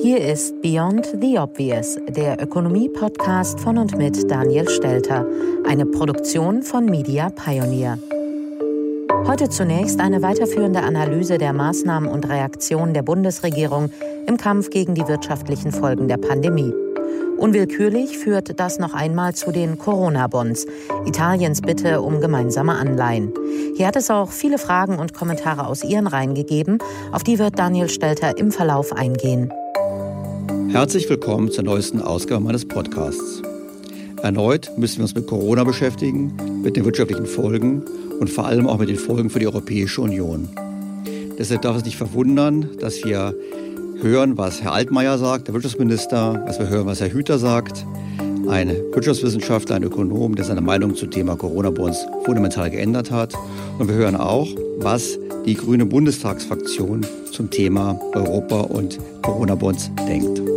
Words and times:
Hier 0.00 0.24
ist 0.24 0.62
Beyond 0.62 1.08
the 1.20 1.38
Obvious, 1.38 1.98
der 2.08 2.40
Ökonomie-Podcast 2.40 3.58
von 3.58 3.78
und 3.78 3.98
mit 3.98 4.30
Daniel 4.30 4.68
Stelter, 4.68 5.26
eine 5.66 5.86
Produktion 5.86 6.62
von 6.62 6.84
Media 6.84 7.30
Pioneer. 7.30 7.98
Heute 9.26 9.48
zunächst 9.48 9.98
eine 9.98 10.22
weiterführende 10.22 10.82
Analyse 10.82 11.36
der 11.38 11.52
Maßnahmen 11.52 12.08
und 12.08 12.28
Reaktionen 12.28 12.94
der 12.94 13.02
Bundesregierung 13.02 13.90
im 14.26 14.36
Kampf 14.36 14.70
gegen 14.70 14.94
die 14.94 15.06
wirtschaftlichen 15.08 15.72
Folgen 15.72 16.06
der 16.06 16.18
Pandemie. 16.18 16.72
Unwillkürlich 17.36 18.18
führt 18.18 18.58
das 18.60 18.78
noch 18.78 18.94
einmal 18.94 19.34
zu 19.34 19.50
den 19.50 19.78
Corona-Bonds, 19.78 20.66
Italiens 21.06 21.60
Bitte 21.60 22.02
um 22.02 22.20
gemeinsame 22.20 22.74
Anleihen. 22.74 23.32
Hier 23.76 23.88
hat 23.88 23.96
es 23.96 24.10
auch 24.10 24.30
viele 24.30 24.58
Fragen 24.58 24.98
und 24.98 25.14
Kommentare 25.14 25.66
aus 25.66 25.82
Ihren 25.82 26.06
Reihen 26.06 26.34
gegeben, 26.34 26.78
auf 27.12 27.24
die 27.24 27.38
wird 27.38 27.58
Daniel 27.58 27.88
Stelter 27.88 28.38
im 28.38 28.52
Verlauf 28.52 28.92
eingehen. 28.92 29.52
Herzlich 30.70 31.08
willkommen 31.08 31.50
zur 31.50 31.64
neuesten 31.64 32.02
Ausgabe 32.02 32.44
meines 32.44 32.66
Podcasts. 32.66 33.42
Erneut 34.22 34.70
müssen 34.76 34.98
wir 34.98 35.04
uns 35.04 35.14
mit 35.14 35.26
Corona 35.26 35.64
beschäftigen, 35.64 36.36
mit 36.62 36.76
den 36.76 36.84
wirtschaftlichen 36.84 37.26
Folgen 37.26 37.82
und 38.20 38.28
vor 38.28 38.46
allem 38.46 38.66
auch 38.66 38.78
mit 38.78 38.90
den 38.90 38.98
Folgen 38.98 39.30
für 39.30 39.38
die 39.38 39.46
Europäische 39.46 40.02
Union. 40.02 40.48
Deshalb 41.38 41.62
darf 41.62 41.76
es 41.78 41.84
nicht 41.84 41.96
verwundern, 41.96 42.68
dass 42.80 43.02
wir 43.02 43.34
hören, 44.00 44.36
was 44.36 44.62
Herr 44.62 44.72
Altmaier 44.72 45.16
sagt, 45.16 45.48
der 45.48 45.54
Wirtschaftsminister, 45.54 46.44
dass 46.46 46.58
wir 46.58 46.68
hören, 46.68 46.86
was 46.86 47.00
Herr 47.00 47.12
Hüter 47.12 47.38
sagt, 47.38 47.86
ein 48.48 48.68
Wirtschaftswissenschaftler, 48.92 49.76
ein 49.76 49.82
Ökonom, 49.84 50.34
der 50.34 50.44
seine 50.44 50.60
Meinung 50.60 50.94
zum 50.94 51.10
Thema 51.10 51.36
Corona 51.36 51.70
bei 51.70 51.82
uns 51.82 52.06
fundamental 52.24 52.70
geändert 52.70 53.10
hat. 53.10 53.34
Und 53.78 53.88
wir 53.88 53.94
hören 53.94 54.16
auch, 54.16 54.48
was 54.78 55.18
die 55.46 55.54
grüne 55.54 55.86
Bundestagsfraktion 55.86 57.06
zum 57.32 57.50
Thema 57.50 57.98
Europa 58.14 58.60
und 58.60 58.98
Corona-Bonds 59.22 59.90
denkt. 60.08 60.47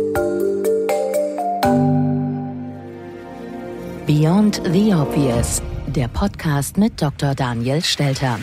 Beyond 4.22 4.62
the 4.72 4.94
Obvious, 4.94 5.60
der 5.88 6.06
Podcast 6.06 6.78
mit 6.78 7.02
Dr. 7.02 7.34
Daniel 7.34 7.82
Stelter. 7.82 8.38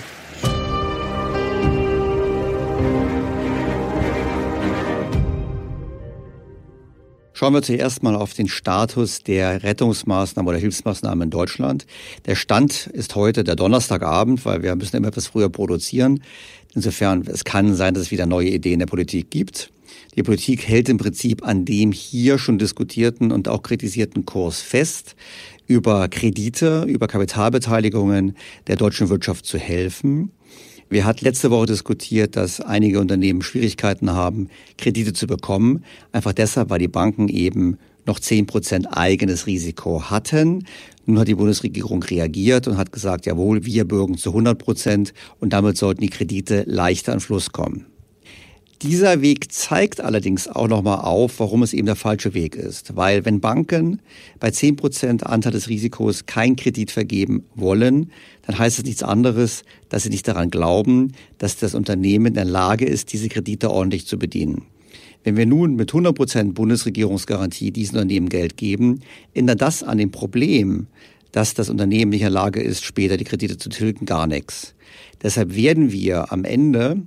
Schauen 7.32 7.54
wir 7.54 7.62
zuerst 7.62 8.04
mal 8.04 8.18
auf 8.18 8.34
den 8.34 8.50
Status 8.50 9.24
der 9.24 9.64
Rettungsmaßnahmen 9.64 10.50
oder 10.50 10.58
Hilfsmaßnahmen 10.58 11.28
in 11.28 11.30
Deutschland. 11.30 11.86
Der 12.26 12.36
Stand 12.36 12.88
ist 12.88 13.16
heute 13.16 13.46
der 13.46 13.56
Donnerstagabend, 13.56 14.44
weil 14.44 14.62
wir 14.62 14.76
müssen 14.76 14.98
immer 14.98 15.08
etwas 15.08 15.28
früher 15.28 15.48
produzieren. 15.48 16.22
Insofern, 16.76 17.26
es 17.26 17.46
kann 17.46 17.74
sein, 17.74 17.94
dass 17.94 18.04
es 18.04 18.12
wieder 18.12 18.26
neue 18.26 18.50
Ideen 18.50 18.80
der 18.80 18.86
Politik 18.86 19.32
gibt. 19.32 19.72
Die 20.20 20.24
Politik 20.24 20.68
hält 20.68 20.90
im 20.90 20.98
Prinzip 20.98 21.48
an 21.48 21.64
dem 21.64 21.94
hier 21.94 22.40
schon 22.40 22.58
diskutierten 22.58 23.32
und 23.32 23.48
auch 23.48 23.64
kritisierten 23.64 24.26
Kurs 24.26 24.60
fest, 24.60 25.16
über 25.66 26.10
Kredite, 26.10 26.84
über 26.90 27.08
Kapitalbeteiligungen 27.08 28.36
der 28.68 28.76
deutschen 28.76 29.08
Wirtschaft 29.08 29.46
zu 29.46 29.58
helfen. 29.58 30.34
Wir 30.90 31.06
hatten 31.06 31.24
letzte 31.24 31.52
Woche 31.52 31.68
diskutiert, 31.68 32.36
dass 32.36 32.60
einige 32.60 33.00
Unternehmen 33.00 33.42
Schwierigkeiten 33.42 34.12
haben, 34.12 34.50
Kredite 34.78 35.14
zu 35.14 35.26
bekommen. 35.26 35.86
Einfach 36.12 36.34
deshalb, 36.34 36.70
weil 36.70 36.80
die 36.80 36.90
Banken 36.90 37.30
eben 37.30 37.78
noch 38.06 38.20
zehn 38.20 38.46
Prozent 38.46 38.88
eigenes 38.92 39.48
Risiko 39.48 40.10
hatten. 40.10 40.66
Nun 41.06 41.18
hat 41.18 41.30
die 41.30 41.36
Bundesregierung 41.36 42.04
reagiert 42.04 42.68
und 42.68 42.76
hat 42.76 42.92
gesagt, 42.92 43.26
jawohl, 43.26 43.66
wir 43.66 43.86
bürgen 43.88 44.18
zu 44.18 44.32
100 44.32 44.60
Prozent 44.60 45.14
und 45.40 45.54
damit 45.54 45.78
sollten 45.78 46.02
die 46.02 46.10
Kredite 46.10 46.66
leichter 46.68 47.14
an 47.14 47.22
Fluss 47.22 47.54
kommen. 47.54 47.86
Dieser 48.82 49.22
Weg 49.22 49.52
zeigt 49.52 50.00
allerdings 50.00 50.48
auch 50.48 50.70
nochmal 50.70 51.00
auf, 51.00 51.42
warum 51.42 51.64
es 51.64 51.74
eben 51.74 51.86
der 51.86 51.98
falsche 51.98 52.34
Weg 52.34 52.56
ist. 52.56 52.96
Weil 52.96 53.26
wenn 53.26 53.42
Banken 53.42 54.00
bei 54.40 54.52
10 54.52 54.78
Prozent 54.78 55.26
Anteil 55.26 55.52
des 55.52 55.68
Risikos 55.68 56.28
kein 56.28 56.56
Kredit 56.56 56.90
vergeben 56.90 57.44
wollen, 57.56 58.10
dann 58.44 58.58
heißt 58.58 58.80
es 58.80 58.86
nichts 58.86 59.04
anderes, 59.04 59.64
dass 59.90 60.04
sie 60.04 60.10
nicht 60.10 60.26
daran 60.30 60.50
glauben, 60.50 61.12
dass 61.40 61.58
das 61.58 61.76
Unternehmen 61.76 62.28
in 62.28 62.34
der 62.36 62.46
Lage 62.46 62.86
ist, 62.86 63.12
diese 63.12 63.28
Kredite 63.28 63.70
ordentlich 63.70 64.08
zu 64.08 64.18
bedienen. 64.18 64.62
Wenn 65.26 65.36
wir 65.36 65.46
nun 65.46 65.76
mit 65.76 65.90
100 65.90 66.16
Prozent 66.16 66.54
Bundesregierungsgarantie 66.54 67.72
diesen 67.72 67.98
Unternehmen 67.98 68.30
Geld 68.30 68.56
geben, 68.56 69.02
ändert 69.34 69.62
das 69.62 69.84
an 69.84 69.98
dem 69.98 70.12
Problem, 70.12 70.88
dass 71.34 71.54
das 71.54 71.70
Unternehmen 71.70 72.12
nicht 72.12 72.22
in 72.22 72.28
der 72.28 72.32
Lage 72.32 72.62
ist, 72.62 72.86
später 72.86 73.18
die 73.18 73.26
Kredite 73.26 73.58
zu 73.58 73.68
tilgen, 73.68 74.06
gar 74.06 74.26
nichts. 74.26 74.74
Deshalb 75.22 75.54
werden 75.54 75.92
wir 75.92 76.32
am 76.32 76.46
Ende 76.46 77.02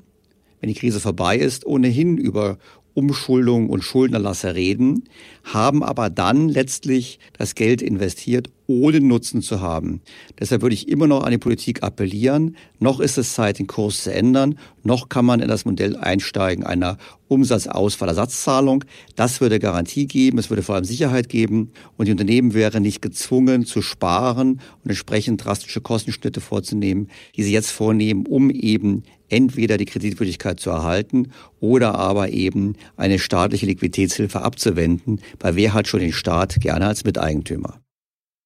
wenn 0.62 0.69
die 0.69 0.79
Krise 0.79 1.00
vorbei 1.00 1.37
ist, 1.37 1.67
ohnehin 1.67 2.17
über 2.17 2.56
Umschuldung 2.94 3.69
und 3.69 3.82
Schuldenerlasse 3.82 4.55
reden, 4.55 5.05
haben 5.44 5.82
aber 5.82 6.10
dann 6.10 6.48
letztlich 6.48 7.18
das 7.36 7.54
Geld 7.54 7.82
investiert, 7.82 8.48
ohne 8.66 9.00
Nutzen 9.00 9.42
zu 9.42 9.60
haben. 9.60 10.00
Deshalb 10.38 10.62
würde 10.62 10.74
ich 10.74 10.88
immer 10.88 11.06
noch 11.06 11.24
an 11.24 11.30
die 11.30 11.38
Politik 11.38 11.82
appellieren. 11.82 12.56
Noch 12.78 13.00
ist 13.00 13.18
es 13.18 13.34
Zeit, 13.34 13.58
den 13.58 13.66
Kurs 13.66 14.04
zu 14.04 14.12
ändern. 14.12 14.58
Noch 14.82 15.08
kann 15.08 15.24
man 15.24 15.40
in 15.40 15.48
das 15.48 15.64
Modell 15.64 15.96
einsteigen 15.96 16.64
einer 16.64 16.96
Umsatzausfallersatzzahlung. 17.28 18.84
Das 19.16 19.40
würde 19.40 19.58
Garantie 19.58 20.06
geben. 20.06 20.38
Es 20.38 20.48
würde 20.48 20.62
vor 20.62 20.76
allem 20.76 20.84
Sicherheit 20.84 21.28
geben. 21.28 21.72
Und 21.96 22.06
die 22.06 22.12
Unternehmen 22.12 22.54
wären 22.54 22.82
nicht 22.82 23.02
gezwungen 23.02 23.66
zu 23.66 23.82
sparen 23.82 24.60
und 24.84 24.90
entsprechend 24.90 25.44
drastische 25.44 25.80
Kostenschnitte 25.80 26.40
vorzunehmen, 26.40 27.08
die 27.36 27.42
sie 27.42 27.52
jetzt 27.52 27.70
vornehmen, 27.70 28.26
um 28.26 28.50
eben 28.50 29.02
entweder 29.32 29.78
die 29.78 29.86
Kreditwürdigkeit 29.86 30.60
zu 30.60 30.70
erhalten 30.70 31.32
oder 31.58 31.94
aber 31.94 32.28
eben 32.28 32.76
eine 32.96 33.18
staatliche 33.18 33.66
Liquiditätshilfe 33.66 34.42
abzuwenden, 34.42 35.20
weil 35.40 35.56
wer 35.56 35.75
hat 35.75 35.88
schon 35.88 36.00
den 36.00 36.12
Staat 36.12 36.61
gerne 36.61 36.87
als 36.87 37.05
Miteigentümer. 37.05 37.79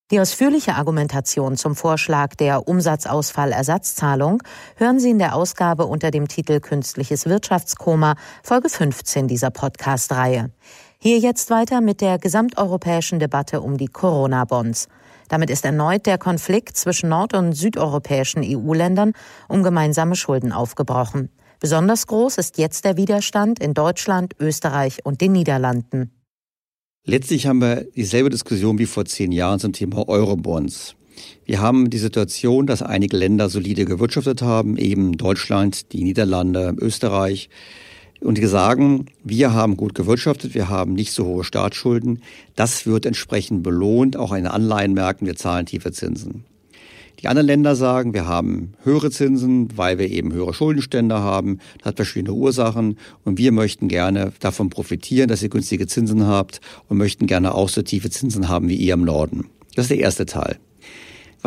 Die 0.09 0.21
ausführliche 0.21 0.75
Argumentation 0.75 1.57
zum 1.57 1.75
Vorschlag 1.75 2.33
der 2.35 2.65
Umsatzausfallersatzzahlung 2.65 4.41
hören 4.77 5.01
Sie 5.01 5.09
in 5.09 5.19
der 5.19 5.35
Ausgabe 5.35 5.85
unter 5.85 6.11
dem 6.11 6.29
Titel 6.29 6.61
Künstliches 6.61 7.25
Wirtschaftskoma, 7.25 8.15
Folge 8.41 8.69
15 8.69 9.27
dieser 9.27 9.49
Podcast-Reihe. 9.49 10.49
Hier 10.97 11.19
jetzt 11.19 11.49
weiter 11.49 11.81
mit 11.81 11.99
der 11.99 12.19
gesamteuropäischen 12.19 13.19
Debatte 13.19 13.59
um 13.59 13.77
die 13.77 13.87
Corona-Bonds. 13.87 14.87
Damit 15.27 15.49
ist 15.49 15.65
erneut 15.65 16.05
der 16.05 16.17
Konflikt 16.17 16.77
zwischen 16.77 17.09
nord- 17.09 17.33
und 17.33 17.51
südeuropäischen 17.51 18.43
EU-Ländern 18.45 19.11
um 19.49 19.61
gemeinsame 19.61 20.15
Schulden 20.15 20.53
aufgebrochen. 20.53 21.29
Besonders 21.59 22.07
groß 22.07 22.37
ist 22.37 22.57
jetzt 22.57 22.85
der 22.85 22.95
Widerstand 22.95 23.59
in 23.59 23.73
Deutschland, 23.73 24.35
Österreich 24.39 25.05
und 25.05 25.19
den 25.19 25.33
Niederlanden. 25.33 26.16
Letztlich 27.09 27.47
haben 27.47 27.61
wir 27.61 27.85
dieselbe 27.95 28.29
Diskussion 28.29 28.79
wie 28.79 28.85
vor 28.85 29.05
zehn 29.05 29.31
Jahren 29.31 29.61
zum 29.61 29.71
Thema 29.71 30.09
Eurobonds. 30.09 30.95
Wir 31.45 31.61
haben 31.61 31.89
die 31.89 31.99
Situation, 31.99 32.67
dass 32.67 32.81
einige 32.81 33.15
Länder 33.15 33.47
solide 33.47 33.85
gewirtschaftet 33.85 34.41
haben, 34.41 34.75
eben 34.75 35.15
Deutschland, 35.15 35.93
die 35.93 36.03
Niederlande, 36.03 36.75
Österreich. 36.77 37.49
Und 38.19 38.37
die 38.37 38.45
sagen, 38.45 39.05
wir 39.23 39.53
haben 39.53 39.77
gut 39.77 39.95
gewirtschaftet, 39.95 40.53
wir 40.53 40.67
haben 40.67 40.95
nicht 40.95 41.13
so 41.13 41.23
hohe 41.23 41.45
Staatsschulden. 41.45 42.23
Das 42.57 42.85
wird 42.85 43.05
entsprechend 43.05 43.63
belohnt, 43.63 44.17
auch 44.17 44.33
in 44.33 44.45
Anleihenmärkten, 44.45 45.27
wir 45.27 45.37
zahlen 45.37 45.65
tiefe 45.65 45.93
Zinsen. 45.93 46.43
Die 47.19 47.27
anderen 47.27 47.47
Länder 47.47 47.75
sagen, 47.75 48.13
wir 48.13 48.27
haben 48.27 48.73
höhere 48.83 49.09
Zinsen, 49.09 49.75
weil 49.75 49.97
wir 49.97 50.09
eben 50.09 50.33
höhere 50.33 50.53
Schuldenstände 50.53 51.19
haben. 51.19 51.59
Das 51.79 51.87
hat 51.87 51.95
verschiedene 51.95 52.33
Ursachen. 52.33 52.97
Und 53.23 53.39
wir 53.39 53.51
möchten 53.51 53.87
gerne 53.87 54.33
davon 54.39 54.69
profitieren, 54.69 55.27
dass 55.27 55.41
ihr 55.41 55.49
günstige 55.49 55.87
Zinsen 55.87 56.27
habt 56.27 56.61
und 56.89 56.97
möchten 56.97 57.25
gerne 57.25 57.55
auch 57.55 57.69
so 57.69 57.81
tiefe 57.81 58.11
Zinsen 58.11 58.49
haben 58.49 58.69
wie 58.69 58.75
ihr 58.75 58.93
im 58.93 59.03
Norden. 59.03 59.47
Das 59.75 59.85
ist 59.85 59.91
der 59.91 59.99
erste 59.99 60.25
Teil. 60.25 60.57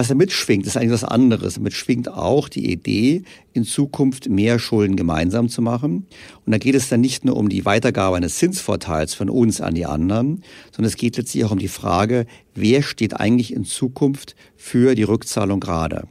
Was 0.00 0.08
da 0.08 0.14
mitschwingt, 0.14 0.66
ist 0.66 0.78
eigentlich 0.78 0.92
was 0.92 1.04
anderes. 1.04 1.56
Damit 1.56 1.74
schwingt 1.74 2.08
auch 2.08 2.48
die 2.48 2.72
Idee, 2.72 3.22
in 3.52 3.64
Zukunft 3.64 4.30
mehr 4.30 4.58
Schulden 4.58 4.96
gemeinsam 4.96 5.50
zu 5.50 5.60
machen. 5.60 6.06
Und 6.46 6.52
da 6.52 6.56
geht 6.56 6.74
es 6.74 6.88
dann 6.88 7.02
nicht 7.02 7.26
nur 7.26 7.36
um 7.36 7.50
die 7.50 7.66
Weitergabe 7.66 8.16
eines 8.16 8.38
Zinsvorteils 8.38 9.12
von 9.12 9.28
uns 9.28 9.60
an 9.60 9.74
die 9.74 9.84
anderen, 9.84 10.42
sondern 10.72 10.88
es 10.88 10.96
geht 10.96 11.18
letztlich 11.18 11.44
auch 11.44 11.50
um 11.50 11.58
die 11.58 11.68
Frage, 11.68 12.24
wer 12.54 12.80
steht 12.80 13.20
eigentlich 13.20 13.52
in 13.52 13.66
Zukunft 13.66 14.36
für 14.56 14.94
die 14.94 15.02
Rückzahlung 15.02 15.60
gerade. 15.60 16.08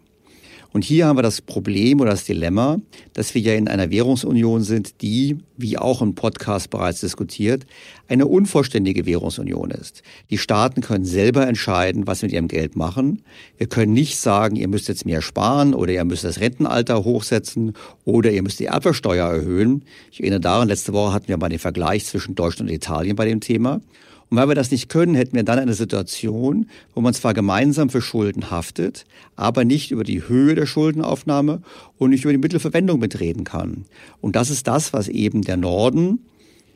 Und 0.72 0.84
hier 0.84 1.08
haben 1.08 1.18
wir 1.18 1.24
das 1.24 1.42
Problem 1.42 2.00
oder 2.00 2.12
das 2.12 2.26
Dilemma, 2.26 2.80
dass 3.14 3.34
wir 3.34 3.42
ja 3.42 3.56
in 3.56 3.68
einer 3.68 3.90
Währungsunion 3.90 4.62
sind, 4.64 5.02
die, 5.02 5.38
wie 5.58 5.80
auch 5.80 6.02
im 6.02 6.14
Podcast 6.14 6.70
bereits 6.70 7.00
diskutiert, 7.00 7.66
eine 8.08 8.28
unvollständige 8.28 9.08
Währungsunion 9.08 9.72
ist. 9.72 10.04
Die 10.30 10.38
Staaten 10.38 10.82
können 10.82 11.06
selber 11.06 11.48
entscheiden, 11.48 12.06
was 12.06 12.20
sie 12.20 12.28
mit 12.28 12.34
ihrem 12.34 12.48
Geld 12.48 12.76
machen. 12.76 13.24
Wir 13.58 13.68
können 13.68 13.94
nicht 13.94 14.18
sagen, 14.18 14.56
ihr 14.56 14.68
müsst 14.68 14.88
jetzt 14.88 15.06
mehr 15.06 15.24
sparen 15.24 15.74
oder 15.74 15.92
ihr 15.92 16.06
müsst 16.06 16.24
das 16.24 16.40
Rentenalter 16.40 17.04
hochsetzen 17.04 17.74
oder 18.06 18.32
ihr 18.32 18.44
müsst 18.44 18.60
die 18.60 18.66
Erbschaftssteuer 18.66 19.28
erhöhen. 19.28 19.84
Ich 20.12 20.20
erinnere 20.20 20.40
daran, 20.40 20.68
letzte 20.68 20.94
Woche 20.94 21.14
hatten 21.14 21.30
wir 21.30 21.38
mal 21.38 21.50
den 21.50 21.60
Vergleich 21.60 22.06
zwischen 22.06 22.36
Deutschland 22.36 22.70
und 22.70 22.76
Italien 22.76 23.16
bei 23.16 23.26
dem 23.26 23.40
Thema. 23.40 23.82
Und 24.30 24.38
weil 24.38 24.48
wir 24.48 24.56
das 24.56 24.70
nicht 24.70 24.90
können, 24.90 25.16
hätten 25.16 25.36
wir 25.36 25.44
dann 25.44 25.58
eine 25.58 25.74
Situation, 25.74 26.68
wo 26.94 27.02
man 27.02 27.14
zwar 27.14 27.34
gemeinsam 27.34 27.90
für 27.90 28.02
Schulden 28.02 28.52
haftet, 28.52 29.06
aber 29.36 29.66
nicht 29.66 29.92
über 29.92 30.04
die 30.04 30.28
Höhe 30.28 30.54
der 30.54 30.68
Schuldenaufnahme 30.68 31.62
und 31.98 32.12
nicht 32.12 32.24
über 32.24 32.34
die 32.34 32.38
Mittelverwendung 32.38 33.00
mitreden 33.00 33.44
kann. 33.44 33.86
Und 34.22 34.36
das 34.36 34.52
ist 34.52 34.68
das, 34.68 34.94
was 34.94 35.08
eben 35.08 35.42
der 35.42 35.58
Norden 35.58 36.20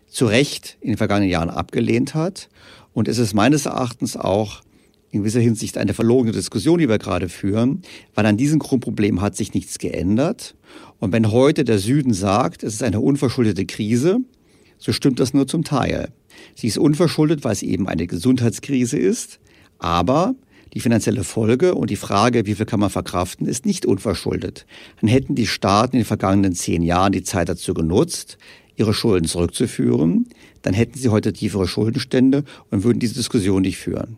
zu 0.07 0.25
Recht 0.25 0.77
in 0.81 0.89
den 0.89 0.97
vergangenen 0.97 1.29
Jahren 1.29 1.49
abgelehnt 1.49 2.15
hat. 2.15 2.49
Und 2.93 3.07
es 3.07 3.17
ist 3.17 3.33
meines 3.33 3.65
Erachtens 3.65 4.17
auch 4.17 4.61
in 5.11 5.19
gewisser 5.19 5.39
Hinsicht 5.39 5.77
eine 5.77 5.93
verlogene 5.93 6.31
Diskussion, 6.31 6.79
die 6.79 6.89
wir 6.89 6.97
gerade 6.97 7.29
führen, 7.29 7.83
weil 8.15 8.25
an 8.25 8.37
diesem 8.37 8.57
Grundproblem 8.57 9.21
hat 9.21 9.35
sich 9.35 9.53
nichts 9.53 9.77
geändert. 9.77 10.55
Und 10.99 11.11
wenn 11.11 11.31
heute 11.31 11.63
der 11.63 11.77
Süden 11.77 12.13
sagt, 12.13 12.63
es 12.63 12.73
ist 12.73 12.83
eine 12.83 12.99
unverschuldete 12.99 13.65
Krise, 13.67 14.21
so 14.79 14.91
stimmt 14.91 15.19
das 15.19 15.33
nur 15.33 15.47
zum 15.47 15.63
Teil. 15.63 16.09
Sie 16.55 16.67
ist 16.67 16.77
unverschuldet, 16.77 17.43
weil 17.43 17.53
es 17.53 17.63
eben 17.63 17.87
eine 17.87 18.07
Gesundheitskrise 18.07 18.97
ist, 18.97 19.39
aber 19.79 20.35
die 20.73 20.79
finanzielle 20.79 21.23
Folge 21.23 21.75
und 21.75 21.89
die 21.89 21.95
Frage, 21.95 22.45
wie 22.45 22.55
viel 22.55 22.65
kann 22.65 22.79
man 22.79 22.89
verkraften, 22.89 23.47
ist 23.47 23.65
nicht 23.65 23.85
unverschuldet. 23.85 24.65
Dann 25.01 25.09
hätten 25.09 25.35
die 25.35 25.47
Staaten 25.47 25.95
in 25.95 26.01
den 26.01 26.07
vergangenen 26.07 26.53
zehn 26.53 26.81
Jahren 26.81 27.11
die 27.11 27.23
Zeit 27.23 27.49
dazu 27.49 27.73
genutzt, 27.73 28.37
ihre 28.75 28.93
Schulden 28.93 29.27
zurückzuführen, 29.27 30.27
dann 30.63 30.73
hätten 30.73 30.97
sie 30.97 31.09
heute 31.09 31.31
tiefere 31.31 31.67
Schuldenstände 31.67 32.43
und 32.71 32.83
würden 32.83 32.99
diese 32.99 33.13
Diskussion 33.13 33.61
nicht 33.61 33.77
führen. 33.77 34.17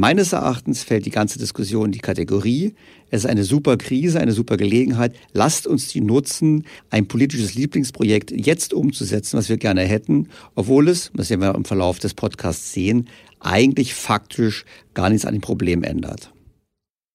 Meines 0.00 0.32
Erachtens 0.32 0.84
fällt 0.84 1.06
die 1.06 1.10
ganze 1.10 1.40
Diskussion 1.40 1.86
in 1.86 1.90
die 1.90 1.98
Kategorie, 1.98 2.76
es 3.10 3.24
ist 3.24 3.30
eine 3.30 3.42
super 3.42 3.76
Krise, 3.76 4.20
eine 4.20 4.30
super 4.30 4.56
Gelegenheit, 4.56 5.12
lasst 5.32 5.66
uns 5.66 5.88
die 5.88 6.00
nutzen, 6.00 6.66
ein 6.90 7.08
politisches 7.08 7.56
Lieblingsprojekt 7.56 8.30
jetzt 8.30 8.72
umzusetzen, 8.72 9.36
was 9.36 9.48
wir 9.48 9.56
gerne 9.56 9.80
hätten, 9.82 10.28
obwohl 10.54 10.88
es, 10.88 11.10
das 11.14 11.30
werden 11.30 11.40
wir 11.40 11.52
im 11.52 11.64
Verlauf 11.64 11.98
des 11.98 12.14
Podcasts 12.14 12.72
sehen, 12.72 13.08
eigentlich 13.40 13.92
faktisch 13.92 14.64
gar 14.94 15.10
nichts 15.10 15.26
an 15.26 15.34
dem 15.34 15.40
Problem 15.40 15.82
ändert. 15.82 16.32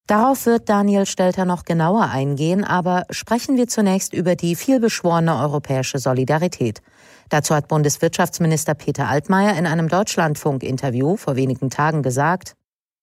Darauf 0.05 0.45
wird 0.45 0.67
Daniel 0.67 1.05
Stelter 1.05 1.45
noch 1.45 1.63
genauer 1.63 2.09
eingehen, 2.09 2.65
aber 2.65 3.05
sprechen 3.11 3.55
wir 3.55 3.69
zunächst 3.69 4.13
über 4.13 4.35
die 4.35 4.57
vielbeschworene 4.57 5.37
europäische 5.37 5.99
Solidarität. 5.99 6.81
Dazu 7.29 7.55
hat 7.55 7.69
Bundeswirtschaftsminister 7.69 8.73
Peter 8.73 9.07
Altmaier 9.07 9.57
in 9.57 9.67
einem 9.67 9.87
Deutschlandfunk-Interview 9.87 11.15
vor 11.15 11.37
wenigen 11.37 11.69
Tagen 11.69 12.03
gesagt, 12.03 12.57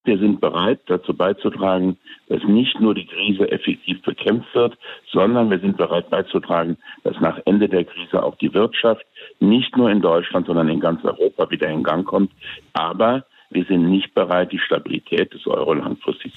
wir 0.04 0.18
sind 0.18 0.40
bereit, 0.40 0.80
dazu 0.86 1.14
beizutragen, 1.14 1.98
dass 2.28 2.42
nicht 2.44 2.80
nur 2.80 2.94
die 2.94 3.06
Krise 3.06 3.50
effektiv 3.50 4.00
bekämpft 4.02 4.54
wird, 4.54 4.78
sondern 5.10 5.50
wir 5.50 5.58
sind 5.58 5.76
bereit 5.76 6.08
beizutragen, 6.08 6.78
dass 7.04 7.20
nach 7.20 7.38
Ende 7.44 7.68
der 7.68 7.84
Krise 7.84 8.22
auch 8.22 8.36
die 8.36 8.54
Wirtschaft 8.54 9.04
nicht 9.40 9.76
nur 9.76 9.90
in 9.90 10.00
Deutschland, 10.00 10.46
sondern 10.46 10.68
in 10.68 10.80
ganz 10.80 11.04
Europa 11.04 11.50
wieder 11.50 11.68
in 11.68 11.82
Gang 11.82 12.06
kommt. 12.06 12.32
Aber 12.72 13.24
wir 13.50 13.64
sind 13.64 13.90
nicht 13.90 14.14
bereit, 14.14 14.52
die 14.52 14.58
Stabilität 14.58 15.34
des 15.34 15.46
Euro 15.46 15.74
langfristig. 15.74 16.29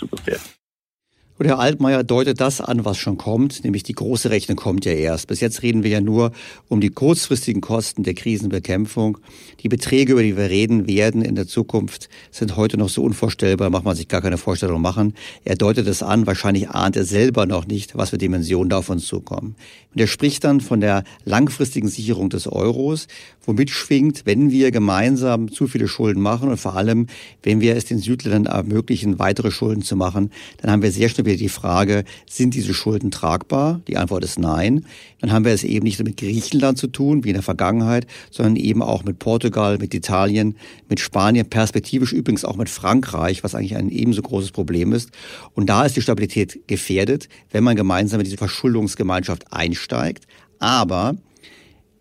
Und 1.43 1.49
Herr 1.49 1.59
Altmaier 1.59 2.05
deutet 2.05 2.39
das 2.39 2.61
an, 2.61 2.85
was 2.85 2.97
schon 2.97 3.17
kommt, 3.17 3.65
nämlich 3.65 3.83
die 3.83 3.91
große 3.91 4.29
Rechnung 4.29 4.55
kommt 4.55 4.85
ja 4.85 4.93
erst. 4.93 5.27
Bis 5.27 5.41
jetzt 5.41 5.61
reden 5.61 5.83
wir 5.83 5.89
ja 5.89 5.99
nur 5.99 6.31
um 6.69 6.79
die 6.79 6.89
kurzfristigen 6.89 7.59
Kosten 7.59 8.03
der 8.03 8.13
Krisenbekämpfung. 8.13 9.17
Die 9.61 9.67
Beträge, 9.67 10.13
über 10.13 10.23
die 10.23 10.37
wir 10.37 10.49
reden 10.49 10.87
werden 10.87 11.21
in 11.21 11.35
der 11.35 11.45
Zukunft, 11.45 12.07
sind 12.31 12.55
heute 12.55 12.77
noch 12.77 12.87
so 12.87 13.03
unvorstellbar, 13.03 13.69
macht 13.71 13.83
man 13.83 13.93
sich 13.93 14.07
gar 14.07 14.21
keine 14.21 14.37
Vorstellung 14.37 14.81
machen. 14.81 15.15
Er 15.43 15.57
deutet 15.57 15.85
es 15.85 16.01
an, 16.01 16.27
wahrscheinlich 16.27 16.69
ahnt 16.69 16.95
er 16.95 17.03
selber 17.03 17.45
noch 17.45 17.67
nicht, 17.67 17.97
was 17.97 18.11
für 18.11 18.17
Dimensionen 18.17 18.69
da 18.69 18.77
auf 18.77 18.89
uns 18.89 19.05
zukommen. 19.05 19.57
Und 19.93 19.99
er 19.99 20.07
spricht 20.07 20.45
dann 20.45 20.61
von 20.61 20.79
der 20.79 21.03
langfristigen 21.25 21.89
Sicherung 21.89 22.29
des 22.29 22.47
Euros, 22.47 23.07
womit 23.45 23.69
schwingt, 23.69 24.25
wenn 24.25 24.49
wir 24.49 24.71
gemeinsam 24.71 25.51
zu 25.51 25.67
viele 25.67 25.87
Schulden 25.89 26.21
machen 26.21 26.49
und 26.49 26.57
vor 26.57 26.75
allem, 26.75 27.07
wenn 27.43 27.59
wir 27.59 27.75
es 27.75 27.83
den 27.83 27.99
Südländern 27.99 28.45
ermöglichen, 28.45 29.19
weitere 29.19 29.51
Schulden 29.51 29.83
zu 29.83 29.97
machen, 29.97 30.31
dann 30.61 30.71
haben 30.71 30.81
wir 30.81 30.91
sehr 30.91 31.09
schnell 31.09 31.25
wieder 31.25 31.32
die 31.37 31.49
Frage, 31.49 32.03
sind 32.29 32.53
diese 32.53 32.73
Schulden 32.73 33.11
tragbar? 33.11 33.81
Die 33.87 33.97
Antwort 33.97 34.23
ist 34.23 34.39
nein. 34.39 34.85
Dann 35.19 35.31
haben 35.31 35.45
wir 35.45 35.53
es 35.53 35.63
eben 35.63 35.83
nicht 35.83 35.99
nur 35.99 36.07
mit 36.07 36.17
Griechenland 36.17 36.77
zu 36.77 36.87
tun, 36.87 37.23
wie 37.23 37.29
in 37.29 37.35
der 37.35 37.43
Vergangenheit, 37.43 38.07
sondern 38.31 38.55
eben 38.55 38.81
auch 38.81 39.03
mit 39.03 39.19
Portugal, 39.19 39.77
mit 39.77 39.93
Italien, 39.93 40.55
mit 40.89 40.99
Spanien, 40.99 41.47
perspektivisch 41.49 42.13
übrigens 42.13 42.45
auch 42.45 42.57
mit 42.57 42.69
Frankreich, 42.69 43.43
was 43.43 43.55
eigentlich 43.55 43.75
ein 43.75 43.89
ebenso 43.89 44.21
großes 44.21 44.51
Problem 44.51 44.93
ist. 44.93 45.11
Und 45.53 45.67
da 45.67 45.85
ist 45.85 45.95
die 45.95 46.01
Stabilität 46.01 46.67
gefährdet, 46.67 47.29
wenn 47.51 47.63
man 47.63 47.75
gemeinsam 47.75 48.19
in 48.19 48.25
diese 48.25 48.37
Verschuldungsgemeinschaft 48.37 49.51
einsteigt. 49.51 50.27
Aber 50.59 51.15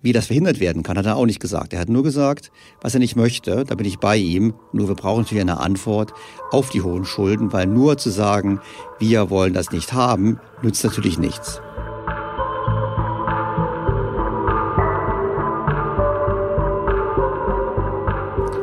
wie 0.02 0.12
das 0.12 0.26
verhindert 0.26 0.60
werden 0.60 0.82
kann, 0.82 0.98
hat 0.98 1.06
er 1.06 1.16
auch 1.16 1.26
nicht 1.26 1.40
gesagt. 1.40 1.72
Er 1.72 1.80
hat 1.80 1.88
nur 1.88 2.02
gesagt, 2.02 2.50
was 2.80 2.94
er 2.94 3.00
nicht 3.00 3.16
möchte, 3.16 3.64
da 3.64 3.74
bin 3.74 3.86
ich 3.86 3.98
bei 3.98 4.16
ihm. 4.16 4.54
Nur 4.72 4.88
wir 4.88 4.96
brauchen 4.96 5.22
natürlich 5.22 5.42
eine 5.42 5.60
Antwort 5.60 6.12
auf 6.50 6.70
die 6.70 6.82
hohen 6.82 7.04
Schulden, 7.04 7.52
weil 7.52 7.66
nur 7.66 7.96
zu 7.96 8.10
sagen, 8.10 8.60
wir 8.98 9.30
wollen 9.30 9.54
das 9.54 9.70
nicht 9.70 9.92
haben, 9.92 10.40
nützt 10.62 10.84
natürlich 10.84 11.18
nichts. 11.18 11.60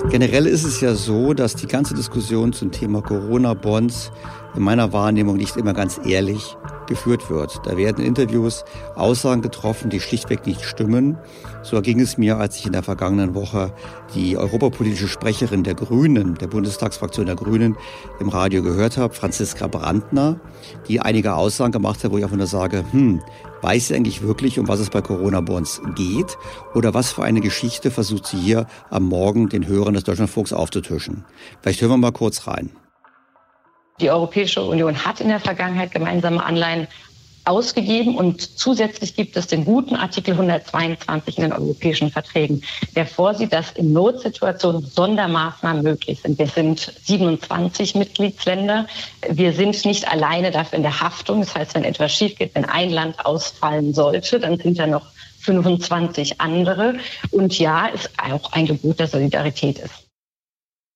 Generell 0.09 0.47
ist 0.47 0.63
es 0.63 0.81
ja 0.81 0.95
so, 0.95 1.35
dass 1.35 1.55
die 1.55 1.67
ganze 1.67 1.93
Diskussion 1.93 2.51
zum 2.51 2.71
Thema 2.71 3.01
Corona-Bonds 3.01 4.11
in 4.55 4.63
meiner 4.63 4.91
Wahrnehmung 4.91 5.37
nicht 5.37 5.55
immer 5.55 5.73
ganz 5.73 6.01
ehrlich 6.03 6.57
geführt 6.89 7.29
wird. 7.29 7.61
Da 7.63 7.77
werden 7.77 7.99
in 7.99 8.07
Interviews 8.07 8.65
Aussagen 8.95 9.41
getroffen, 9.41 9.89
die 9.89 10.01
schlichtweg 10.01 10.45
nicht 10.45 10.63
stimmen. 10.65 11.17
So 11.63 11.81
ging 11.81 12.01
es 12.01 12.17
mir, 12.17 12.37
als 12.37 12.57
ich 12.57 12.65
in 12.65 12.73
der 12.73 12.83
vergangenen 12.83 13.35
Woche 13.35 13.73
die 14.13 14.35
europapolitische 14.35 15.07
Sprecherin 15.07 15.63
der 15.63 15.75
Grünen, 15.75 16.35
der 16.35 16.47
Bundestagsfraktion 16.47 17.27
der 17.27 17.35
Grünen, 17.35 17.77
im 18.19 18.27
Radio 18.27 18.61
gehört 18.61 18.97
habe, 18.97 19.13
Franziska 19.13 19.67
Brandner, 19.67 20.39
die 20.87 20.99
einige 20.99 21.35
Aussagen 21.35 21.71
gemacht 21.71 22.03
hat, 22.03 22.11
wo 22.11 22.17
ich 22.17 22.23
einfach 22.23 22.35
nur 22.35 22.47
sage, 22.47 22.83
hm, 22.91 23.21
weiß 23.61 23.87
sie 23.87 23.95
eigentlich 23.95 24.21
wirklich, 24.21 24.59
um 24.59 24.67
was 24.67 24.79
es 24.79 24.89
bei 24.89 25.01
Corona-Bonds 25.01 25.81
geht? 25.95 26.37
Oder 26.73 26.93
was 26.93 27.11
für 27.11 27.23
eine 27.23 27.41
Geschichte 27.41 27.91
versucht 27.91 28.25
sie 28.25 28.37
hier 28.37 28.67
am 28.89 29.03
Morgen 29.03 29.49
den 29.49 29.67
Hörern 29.67 29.93
des 29.93 30.03
Deutschlandfunks 30.03 30.53
aufzutischen? 30.53 31.23
Vielleicht 31.61 31.81
hören 31.81 31.91
wir 31.91 31.97
mal 31.97 32.11
kurz 32.11 32.47
rein. 32.47 32.71
Die 34.01 34.09
Europäische 34.09 34.61
Union 34.61 35.05
hat 35.05 35.19
in 35.19 35.27
der 35.27 35.39
Vergangenheit 35.39 35.91
gemeinsame 35.91 36.43
Anleihen 36.43 36.87
ausgegeben 37.49 38.15
und 38.15 38.41
zusätzlich 38.59 39.15
gibt 39.15 39.35
es 39.35 39.47
den 39.47 39.65
guten 39.65 39.95
Artikel 39.95 40.31
122 40.31 41.37
in 41.37 41.43
den 41.43 41.53
europäischen 41.53 42.11
Verträgen, 42.11 42.61
der 42.95 43.07
vorsieht, 43.07 43.53
dass 43.53 43.71
in 43.71 43.91
Notsituationen 43.91 44.85
Sondermaßnahmen 44.85 45.83
möglich 45.83 46.21
sind. 46.21 46.37
Wir 46.37 46.47
sind 46.47 46.93
27 47.03 47.95
Mitgliedsländer. 47.95 48.87
Wir 49.29 49.53
sind 49.53 49.83
nicht 49.85 50.07
alleine 50.07 50.51
dafür 50.51 50.77
in 50.77 50.83
der 50.83 50.99
Haftung. 50.99 51.39
Das 51.39 51.55
heißt, 51.55 51.75
wenn 51.75 51.83
etwas 51.83 52.13
schief 52.13 52.37
geht, 52.37 52.53
wenn 52.55 52.65
ein 52.65 52.91
Land 52.91 53.25
ausfallen 53.25 53.93
sollte, 53.93 54.39
dann 54.39 54.57
sind 54.59 54.77
da 54.77 54.85
noch 54.85 55.07
25 55.39 56.39
andere. 56.39 56.95
Und 57.31 57.57
ja, 57.57 57.87
ist 57.87 58.11
auch 58.17 58.51
ein 58.51 58.67
Gebot 58.67 58.99
der 58.99 59.07
Solidarität 59.07 59.79
ist. 59.79 60.08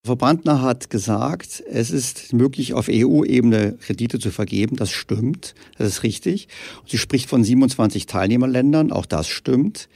Frau 0.05 0.17
Brandner 0.17 0.61
hat 0.61 0.89
gesagt, 0.89 1.63
es 1.65 1.89
ist 1.89 2.33
möglich, 2.33 2.73
auf 2.73 2.89
EU-Ebene 2.91 3.77
Kredite 3.79 4.19
zu 4.19 4.31
vergeben. 4.31 4.75
Das 4.75 4.91
stimmt. 4.91 5.55
Das 5.77 5.87
ist 5.87 6.03
richtig. 6.03 6.49
Sie 6.85 6.97
spricht 6.97 7.29
von 7.29 7.41
27 7.41 8.05
Teilnehmerländern. 8.05 8.91
Auch 8.91 9.05
das 9.05 9.29
stimmt. 9.29 9.87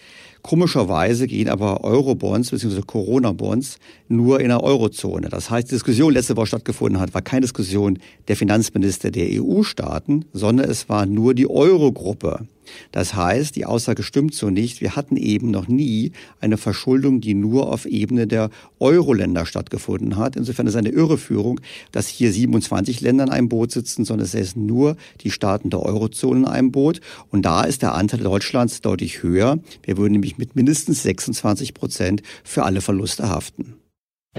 Komischerweise 0.43 1.27
gehen 1.27 1.49
aber 1.49 1.83
Eurobonds 1.83 2.51
bzw. 2.51 2.83
Corona-Bonds 2.83 3.79
nur 4.09 4.39
in 4.39 4.49
der 4.49 4.63
Eurozone. 4.63 5.29
Das 5.29 5.49
heißt, 5.49 5.69
die 5.69 5.75
Diskussion 5.75 6.13
letzte 6.13 6.35
Woche 6.37 6.47
stattgefunden 6.47 6.99
hat, 6.99 7.13
war 7.13 7.21
keine 7.21 7.41
Diskussion 7.41 7.99
der 8.27 8.35
Finanzminister 8.35 9.11
der 9.11 9.27
EU-Staaten, 9.41 10.25
sondern 10.33 10.69
es 10.69 10.89
war 10.89 11.05
nur 11.05 11.33
die 11.33 11.49
Eurogruppe. 11.49 12.47
Das 12.91 13.15
heißt, 13.15 13.55
die 13.55 13.65
Aussage 13.65 14.03
stimmt 14.03 14.33
so 14.33 14.49
nicht. 14.49 14.81
Wir 14.81 14.95
hatten 14.95 15.17
eben 15.17 15.51
noch 15.51 15.67
nie 15.67 16.11
eine 16.39 16.57
Verschuldung, 16.57 17.21
die 17.21 17.33
nur 17.33 17.71
auf 17.71 17.85
Ebene 17.85 18.27
der 18.27 18.49
Euro-Länder 18.79 19.45
stattgefunden 19.45 20.17
hat. 20.17 20.35
Insofern 20.35 20.67
ist 20.67 20.75
eine 20.75 20.89
Irreführung, 20.89 21.61
dass 21.91 22.07
hier 22.07 22.31
27 22.31 23.01
Länder 23.01 23.25
in 23.25 23.29
einem 23.29 23.49
Boot 23.49 23.71
sitzen, 23.71 24.05
sondern 24.05 24.25
es 24.25 24.31
sind 24.31 24.57
nur 24.65 24.97
die 25.21 25.31
Staaten 25.31 25.69
der 25.69 25.81
Eurozone 25.81 26.39
in 26.41 26.45
einem 26.45 26.71
Boot. 26.71 27.01
Und 27.31 27.43
da 27.43 27.63
ist 27.63 27.81
der 27.81 27.95
Anteil 27.95 28.19
Deutschlands 28.19 28.81
deutlich 28.81 29.23
höher. 29.23 29.59
Wir 29.83 29.97
würden 29.97 30.13
nämlich 30.13 30.37
mit 30.37 30.55
mindestens 30.55 31.03
26 31.03 31.73
Prozent 31.73 32.21
für 32.43 32.63
alle 32.63 32.81
Verluste 32.81 33.29
haften. 33.29 33.76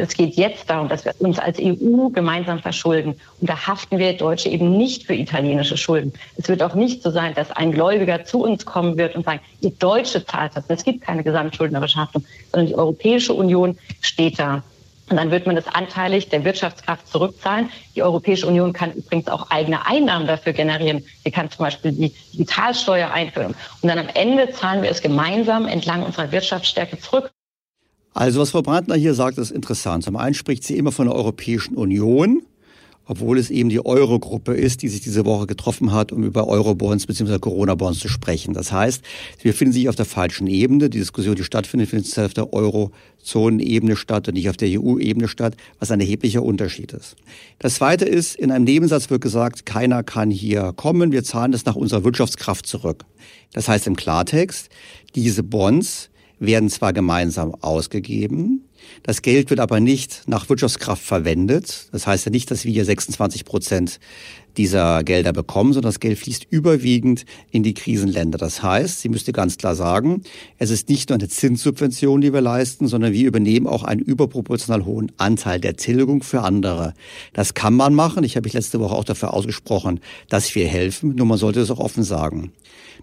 Es 0.00 0.14
geht 0.14 0.34
jetzt 0.36 0.70
darum, 0.70 0.88
dass 0.88 1.04
wir 1.04 1.14
uns 1.18 1.38
als 1.38 1.58
EU 1.60 2.08
gemeinsam 2.10 2.60
verschulden. 2.60 3.14
Und 3.40 3.48
da 3.48 3.66
haften 3.66 3.98
wir 3.98 4.12
Deutsche 4.14 4.48
eben 4.48 4.76
nicht 4.76 5.06
für 5.06 5.14
italienische 5.14 5.76
Schulden. 5.76 6.12
Es 6.36 6.48
wird 6.48 6.62
auch 6.62 6.74
nicht 6.74 7.02
so 7.02 7.10
sein, 7.10 7.34
dass 7.34 7.50
ein 7.50 7.72
Gläubiger 7.72 8.24
zu 8.24 8.42
uns 8.42 8.64
kommen 8.64 8.96
wird 8.96 9.16
und 9.16 9.24
sagen, 9.24 9.40
ihr 9.60 9.70
Deutsche 9.70 10.24
zahlt 10.24 10.52
das. 10.54 10.64
Es 10.68 10.84
gibt 10.84 11.02
keine 11.02 11.22
gesamtschuldnerische 11.22 11.98
Haftung, 11.98 12.24
sondern 12.52 12.66
die 12.66 12.74
Europäische 12.74 13.34
Union 13.34 13.76
steht 14.00 14.38
da. 14.38 14.62
Und 15.10 15.16
dann 15.16 15.30
wird 15.30 15.46
man 15.46 15.56
das 15.56 15.66
anteilig 15.68 16.28
der 16.28 16.44
Wirtschaftskraft 16.44 17.08
zurückzahlen. 17.08 17.70
Die 17.96 18.02
Europäische 18.02 18.46
Union 18.46 18.72
kann 18.72 18.92
übrigens 18.92 19.28
auch 19.28 19.50
eigene 19.50 19.86
Einnahmen 19.86 20.26
dafür 20.26 20.52
generieren. 20.52 21.04
Sie 21.24 21.30
kann 21.30 21.50
zum 21.50 21.64
Beispiel 21.64 21.92
die 21.92 22.12
Digitalsteuer 22.32 23.10
einführen. 23.10 23.54
Und 23.80 23.88
dann 23.88 23.98
am 23.98 24.08
Ende 24.12 24.50
zahlen 24.52 24.82
wir 24.82 24.90
es 24.90 25.00
gemeinsam 25.00 25.66
entlang 25.66 26.02
unserer 26.02 26.30
Wirtschaftsstärke 26.30 26.98
zurück. 26.98 27.30
Also 28.18 28.40
was 28.40 28.50
Frau 28.50 28.62
Brandner 28.62 28.96
hier 28.96 29.14
sagt, 29.14 29.38
ist 29.38 29.52
interessant. 29.52 30.02
Zum 30.02 30.16
einen 30.16 30.34
spricht 30.34 30.64
sie 30.64 30.76
immer 30.76 30.90
von 30.90 31.06
der 31.06 31.14
Europäischen 31.14 31.76
Union, 31.76 32.42
obwohl 33.04 33.38
es 33.38 33.48
eben 33.48 33.68
die 33.68 33.86
Eurogruppe 33.86 34.54
ist, 34.54 34.82
die 34.82 34.88
sich 34.88 35.00
diese 35.00 35.24
Woche 35.24 35.46
getroffen 35.46 35.92
hat, 35.92 36.10
um 36.10 36.24
über 36.24 36.48
Eurobonds 36.48 37.06
bzw. 37.06 37.38
Corona-Bonds 37.38 38.00
zu 38.00 38.08
sprechen. 38.08 38.54
Das 38.54 38.72
heißt, 38.72 39.04
wir 39.40 39.52
befinden 39.52 39.72
sich 39.72 39.88
auf 39.88 39.94
der 39.94 40.04
falschen 40.04 40.48
Ebene. 40.48 40.90
Die 40.90 40.98
Diskussion, 40.98 41.36
die 41.36 41.44
stattfindet, 41.44 41.90
findet 41.90 42.18
auf 42.18 42.34
der 42.34 42.52
Eurozonenebene 42.52 43.94
statt 43.94 44.26
und 44.26 44.34
nicht 44.34 44.50
auf 44.50 44.56
der 44.56 44.68
EU-Ebene 44.80 45.28
statt, 45.28 45.56
was 45.78 45.92
ein 45.92 46.00
erheblicher 46.00 46.42
Unterschied 46.42 46.94
ist. 46.94 47.14
Das 47.60 47.76
Zweite 47.76 48.04
ist, 48.04 48.34
in 48.34 48.50
einem 48.50 48.64
Nebensatz 48.64 49.10
wird 49.10 49.20
gesagt, 49.20 49.64
keiner 49.64 50.02
kann 50.02 50.32
hier 50.32 50.72
kommen, 50.74 51.12
wir 51.12 51.22
zahlen 51.22 51.52
das 51.52 51.66
nach 51.66 51.76
unserer 51.76 52.02
Wirtschaftskraft 52.02 52.66
zurück. 52.66 53.04
Das 53.52 53.68
heißt 53.68 53.86
im 53.86 53.94
Klartext, 53.94 54.70
diese 55.14 55.44
Bonds 55.44 56.10
werden 56.38 56.70
zwar 56.70 56.92
gemeinsam 56.92 57.54
ausgegeben, 57.54 58.68
das 59.02 59.22
Geld 59.22 59.50
wird 59.50 59.60
aber 59.60 59.80
nicht 59.80 60.22
nach 60.26 60.48
Wirtschaftskraft 60.48 61.02
verwendet. 61.02 61.88
Das 61.92 62.06
heißt 62.06 62.26
ja 62.26 62.30
nicht, 62.30 62.50
dass 62.50 62.64
wir 62.64 62.84
26 62.84 63.44
Prozent 63.44 64.00
dieser 64.56 65.04
Gelder 65.04 65.32
bekommen, 65.32 65.72
sondern 65.72 65.90
das 65.90 66.00
Geld 66.00 66.18
fließt 66.18 66.46
überwiegend 66.50 67.24
in 67.50 67.62
die 67.62 67.74
Krisenländer. 67.74 68.38
Das 68.38 68.62
heißt, 68.62 69.00
sie 69.00 69.08
müsste 69.08 69.32
ganz 69.32 69.56
klar 69.56 69.76
sagen, 69.76 70.22
es 70.58 70.70
ist 70.70 70.88
nicht 70.88 71.10
nur 71.10 71.18
eine 71.18 71.28
Zinssubvention, 71.28 72.20
die 72.20 72.32
wir 72.32 72.40
leisten, 72.40 72.88
sondern 72.88 73.12
wir 73.12 73.26
übernehmen 73.26 73.68
auch 73.68 73.84
einen 73.84 74.00
überproportional 74.00 74.84
hohen 74.84 75.12
Anteil 75.16 75.60
der 75.60 75.76
Tilgung 75.76 76.22
für 76.22 76.42
andere. 76.42 76.94
Das 77.34 77.54
kann 77.54 77.74
man 77.74 77.94
machen. 77.94 78.24
Ich 78.24 78.36
habe 78.36 78.46
mich 78.46 78.54
letzte 78.54 78.80
Woche 78.80 78.96
auch 78.96 79.04
dafür 79.04 79.32
ausgesprochen, 79.32 80.00
dass 80.28 80.52
wir 80.54 80.66
helfen. 80.66 81.14
Nur 81.14 81.26
man 81.26 81.38
sollte 81.38 81.60
es 81.60 81.70
auch 81.70 81.78
offen 81.78 82.02
sagen. 82.02 82.52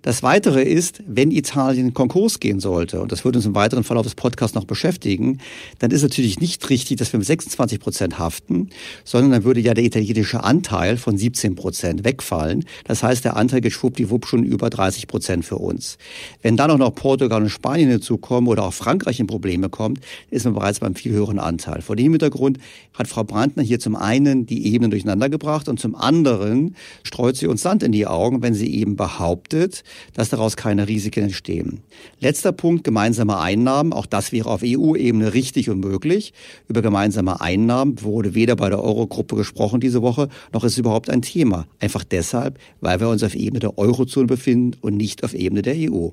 Das 0.05 0.21
Weitere 0.21 0.62
ist, 0.62 1.01
wenn 1.07 1.31
Italien 1.31 1.88
in 1.88 1.93
Konkurs 1.95 2.39
gehen 2.39 2.59
sollte, 2.59 3.01
und 3.01 3.12
das 3.12 3.25
wird 3.25 3.35
uns 3.35 3.47
im 3.47 3.55
weiteren 3.55 3.83
Verlauf 3.83 4.03
des 4.03 4.13
Podcasts 4.13 4.53
noch 4.53 4.65
beschäftigen, 4.65 5.39
dann 5.79 5.89
ist 5.89 6.03
natürlich 6.03 6.39
nicht 6.39 6.69
richtig, 6.69 6.97
dass 6.97 7.12
wir 7.12 7.17
mit 7.17 7.25
26 7.25 7.79
Prozent 7.79 8.19
haften, 8.19 8.69
sondern 9.03 9.31
dann 9.31 9.43
würde 9.45 9.62
ja 9.62 9.74
der 9.74 9.83
italienische 9.83 10.43
Anteil 10.43 10.97
von 10.97 11.17
17 11.17 11.55
Prozent 11.55 12.03
wegfallen. 12.03 12.65
Das 12.83 13.01
heißt, 13.01 13.25
der 13.25 13.35
Anteil 13.35 13.62
geht 13.62 13.71
schwuppdiwupp 13.71 14.27
schon 14.27 14.43
über 14.43 14.69
30 14.69 15.07
Prozent 15.07 15.43
für 15.43 15.55
uns. 15.55 15.97
Wenn 16.43 16.55
dann 16.55 16.69
auch 16.69 16.77
noch 16.77 16.93
Portugal 16.93 17.41
und 17.41 17.50
Spanien 17.50 17.89
hinzukommen 17.89 18.47
oder 18.47 18.65
auch 18.65 18.75
Frankreich 18.75 19.19
in 19.19 19.25
Probleme 19.25 19.69
kommt, 19.69 20.01
ist 20.29 20.45
man 20.45 20.53
bereits 20.53 20.81
beim 20.81 20.93
viel 20.93 21.13
höheren 21.13 21.39
Anteil. 21.39 21.81
Vor 21.81 21.95
dem 21.95 22.12
Hintergrund 22.12 22.59
hat 22.93 23.07
Frau 23.07 23.24
Brandner 23.24 23.63
hier 23.63 23.79
zum 23.79 23.95
einen 23.95 24.45
die 24.45 24.67
Ebenen 24.71 24.91
durcheinander 24.91 25.29
gebracht 25.29 25.67
und 25.67 25.79
zum 25.79 25.95
anderen 25.95 26.75
streut 27.01 27.38
sie 27.38 27.47
uns 27.47 27.63
Sand 27.63 27.81
in 27.81 27.91
die 27.91 28.05
Augen, 28.05 28.43
wenn 28.43 28.53
sie 28.53 28.71
eben 28.71 28.95
behauptet, 28.95 29.83
dass 30.14 30.30
daraus 30.30 30.56
keine 30.56 30.88
Risiken 30.88 31.25
entstehen. 31.25 31.82
Letzter 32.20 32.52
Punkt, 32.52 32.84
gemeinsame 32.84 33.40
Einnahmen. 33.40 33.94
Auch 33.94 34.06
das 34.06 34.32
wäre 34.32 34.50
auf 34.50 34.62
EU-Ebene 34.64 35.34
richtig 35.34 35.70
und 35.70 35.80
möglich. 35.80 36.34
Über 36.68 36.82
gemeinsame 36.82 37.42
Einnahmen 37.42 38.02
wurde 38.02 38.36
weder 38.36 38.56
bei 38.56 38.70
der 38.70 38.84
Eurogruppe 38.84 39.36
gesprochen 39.36 39.80
diese 39.80 40.02
Woche, 40.02 40.30
noch 40.54 40.64
ist 40.64 40.74
es 40.74 40.78
überhaupt 40.78 41.10
ein 41.10 41.22
Thema. 41.22 41.66
Einfach 41.80 42.04
deshalb, 42.04 42.60
weil 42.82 43.00
wir 43.00 43.10
uns 43.10 43.24
auf 43.24 43.36
Ebene 43.36 43.60
der 43.60 43.78
Eurozone 43.78 44.28
befinden 44.28 44.78
und 44.82 44.98
nicht 44.98 45.24
auf 45.24 45.34
Ebene 45.34 45.62
der 45.62 45.75
EU. 45.78 46.10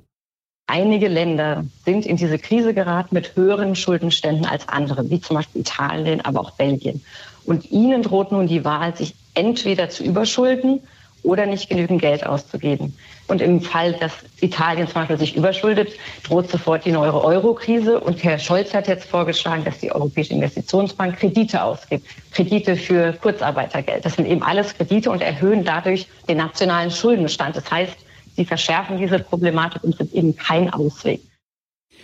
Einige 0.66 1.08
Länder 1.08 1.66
sind 1.84 2.06
in 2.06 2.16
diese 2.16 2.38
Krise 2.38 2.72
geraten 2.72 3.14
mit 3.14 3.36
höheren 3.36 3.74
Schuldenständen 3.74 4.46
als 4.46 4.68
andere, 4.68 5.10
wie 5.10 5.20
zum 5.20 5.36
Beispiel 5.36 5.60
Italien, 5.60 6.20
aber 6.22 6.40
auch 6.40 6.52
Belgien. 6.52 7.02
Und 7.44 7.70
ihnen 7.70 8.02
droht 8.02 8.32
nun 8.32 8.46
die 8.46 8.64
Wahl, 8.64 8.96
sich 8.96 9.14
entweder 9.34 9.90
zu 9.90 10.04
überschulden 10.04 10.80
oder 11.22 11.46
nicht 11.46 11.68
genügend 11.68 12.00
Geld 12.00 12.24
auszugeben. 12.24 12.96
Und 13.32 13.40
im 13.40 13.62
Fall, 13.62 13.94
dass 13.94 14.12
Italien 14.42 14.86
zum 14.86 14.92
Beispiel 14.96 15.16
sich 15.16 15.34
überschuldet, 15.34 15.88
droht 16.22 16.50
sofort 16.50 16.84
die 16.84 16.92
neue 16.92 17.14
Euro-Krise. 17.14 17.98
Und 17.98 18.22
Herr 18.22 18.38
Scholz 18.38 18.74
hat 18.74 18.88
jetzt 18.88 19.06
vorgeschlagen, 19.06 19.64
dass 19.64 19.78
die 19.78 19.90
Europäische 19.90 20.34
Investitionsbank 20.34 21.18
Kredite 21.18 21.62
ausgibt. 21.64 22.06
Kredite 22.32 22.76
für 22.76 23.14
Kurzarbeitergeld. 23.14 24.04
Das 24.04 24.16
sind 24.16 24.26
eben 24.28 24.42
alles 24.42 24.74
Kredite 24.74 25.10
und 25.10 25.22
erhöhen 25.22 25.64
dadurch 25.64 26.06
den 26.28 26.36
nationalen 26.36 26.90
Schuldenstand. 26.90 27.56
Das 27.56 27.70
heißt, 27.70 27.96
sie 28.36 28.44
verschärfen 28.44 28.98
diese 28.98 29.18
Problematik 29.18 29.82
und 29.82 29.96
sind 29.96 30.12
eben 30.12 30.36
kein 30.36 30.70
Ausweg. 30.70 31.22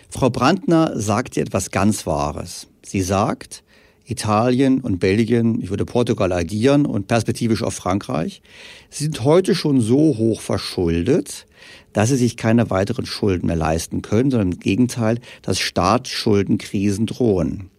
Frau 0.09 0.31
Brandner 0.31 0.99
sagt 0.99 1.37
etwas 1.37 1.71
ganz 1.71 2.07
Wahres. 2.07 2.69
Sie 2.83 3.03
sagt, 3.03 3.63
Italien 4.09 4.81
und 4.81 5.01
Belgien, 5.01 5.61
ich 5.61 5.69
würde 5.69 5.85
Portugal 5.85 6.33
agieren 6.33 6.87
und 6.87 7.09
perspektivisch 7.09 7.63
auf 7.63 7.75
Frankreich, 7.75 8.41
sind 8.89 9.23
heute 9.23 9.55
schon 9.55 9.81
so 9.81 10.17
hoch 10.17 10.41
verschuldet, 10.41 11.47
dass 11.93 12.09
sie 12.09 12.17
sich 12.17 12.37
keine 12.37 12.71
weiteren 12.71 13.05
Schulden 13.05 13.47
mehr 13.47 13.57
leisten 13.57 14.01
können, 14.01 14.31
sondern 14.31 14.53
im 14.53 14.61
Gegenteil, 14.61 15.19
dass 15.43 15.59
Staatsschuldenkrisen 15.59 17.07
drohen. 17.07 17.71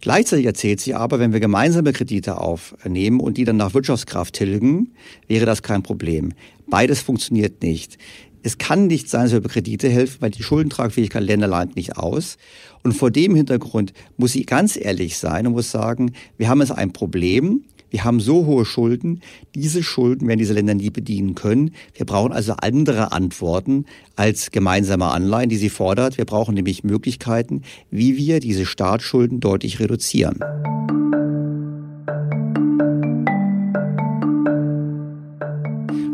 Gleichzeitig 0.00 0.46
erzählt 0.46 0.80
sie 0.80 0.94
aber, 0.94 1.20
wenn 1.20 1.32
wir 1.32 1.38
gemeinsame 1.38 1.92
Kredite 1.92 2.38
aufnehmen 2.38 3.20
und 3.20 3.36
die 3.36 3.44
dann 3.44 3.56
nach 3.56 3.72
Wirtschaftskraft 3.72 4.34
tilgen, 4.34 4.94
wäre 5.28 5.46
das 5.46 5.62
kein 5.62 5.84
Problem. 5.84 6.32
Beides 6.66 7.02
funktioniert 7.02 7.62
nicht. 7.62 7.98
Es 8.42 8.58
kann 8.58 8.88
nicht 8.88 9.08
sein, 9.08 9.22
dass 9.22 9.32
wir 9.32 9.38
über 9.38 9.48
Kredite 9.48 9.88
helfen, 9.88 10.16
weil 10.20 10.30
die 10.30 10.42
Schuldentragfähigkeit 10.42 11.22
Länder 11.22 11.46
leidet 11.46 11.76
nicht 11.76 11.96
aus. 11.96 12.38
Und 12.82 12.92
vor 12.92 13.10
dem 13.10 13.36
Hintergrund 13.36 13.92
muss 14.16 14.32
sie 14.32 14.44
ganz 14.44 14.76
ehrlich 14.76 15.16
sein 15.16 15.46
und 15.46 15.52
muss 15.52 15.70
sagen, 15.70 16.12
wir 16.38 16.48
haben 16.48 16.60
jetzt 16.60 16.72
ein 16.72 16.92
Problem. 16.92 17.64
Wir 17.90 18.04
haben 18.04 18.20
so 18.20 18.46
hohe 18.46 18.64
Schulden. 18.64 19.20
Diese 19.54 19.82
Schulden 19.82 20.26
werden 20.26 20.38
diese 20.38 20.54
Länder 20.54 20.74
nie 20.74 20.90
bedienen 20.90 21.34
können. 21.34 21.72
Wir 21.94 22.06
brauchen 22.06 22.32
also 22.32 22.54
andere 22.54 23.12
Antworten 23.12 23.84
als 24.16 24.50
gemeinsame 24.50 25.06
Anleihen, 25.06 25.50
die 25.50 25.58
sie 25.58 25.68
fordert. 25.68 26.18
Wir 26.18 26.24
brauchen 26.24 26.54
nämlich 26.54 26.84
Möglichkeiten, 26.84 27.62
wie 27.90 28.16
wir 28.16 28.40
diese 28.40 28.66
Staatsschulden 28.66 29.40
deutlich 29.40 29.78
reduzieren. 29.78 30.40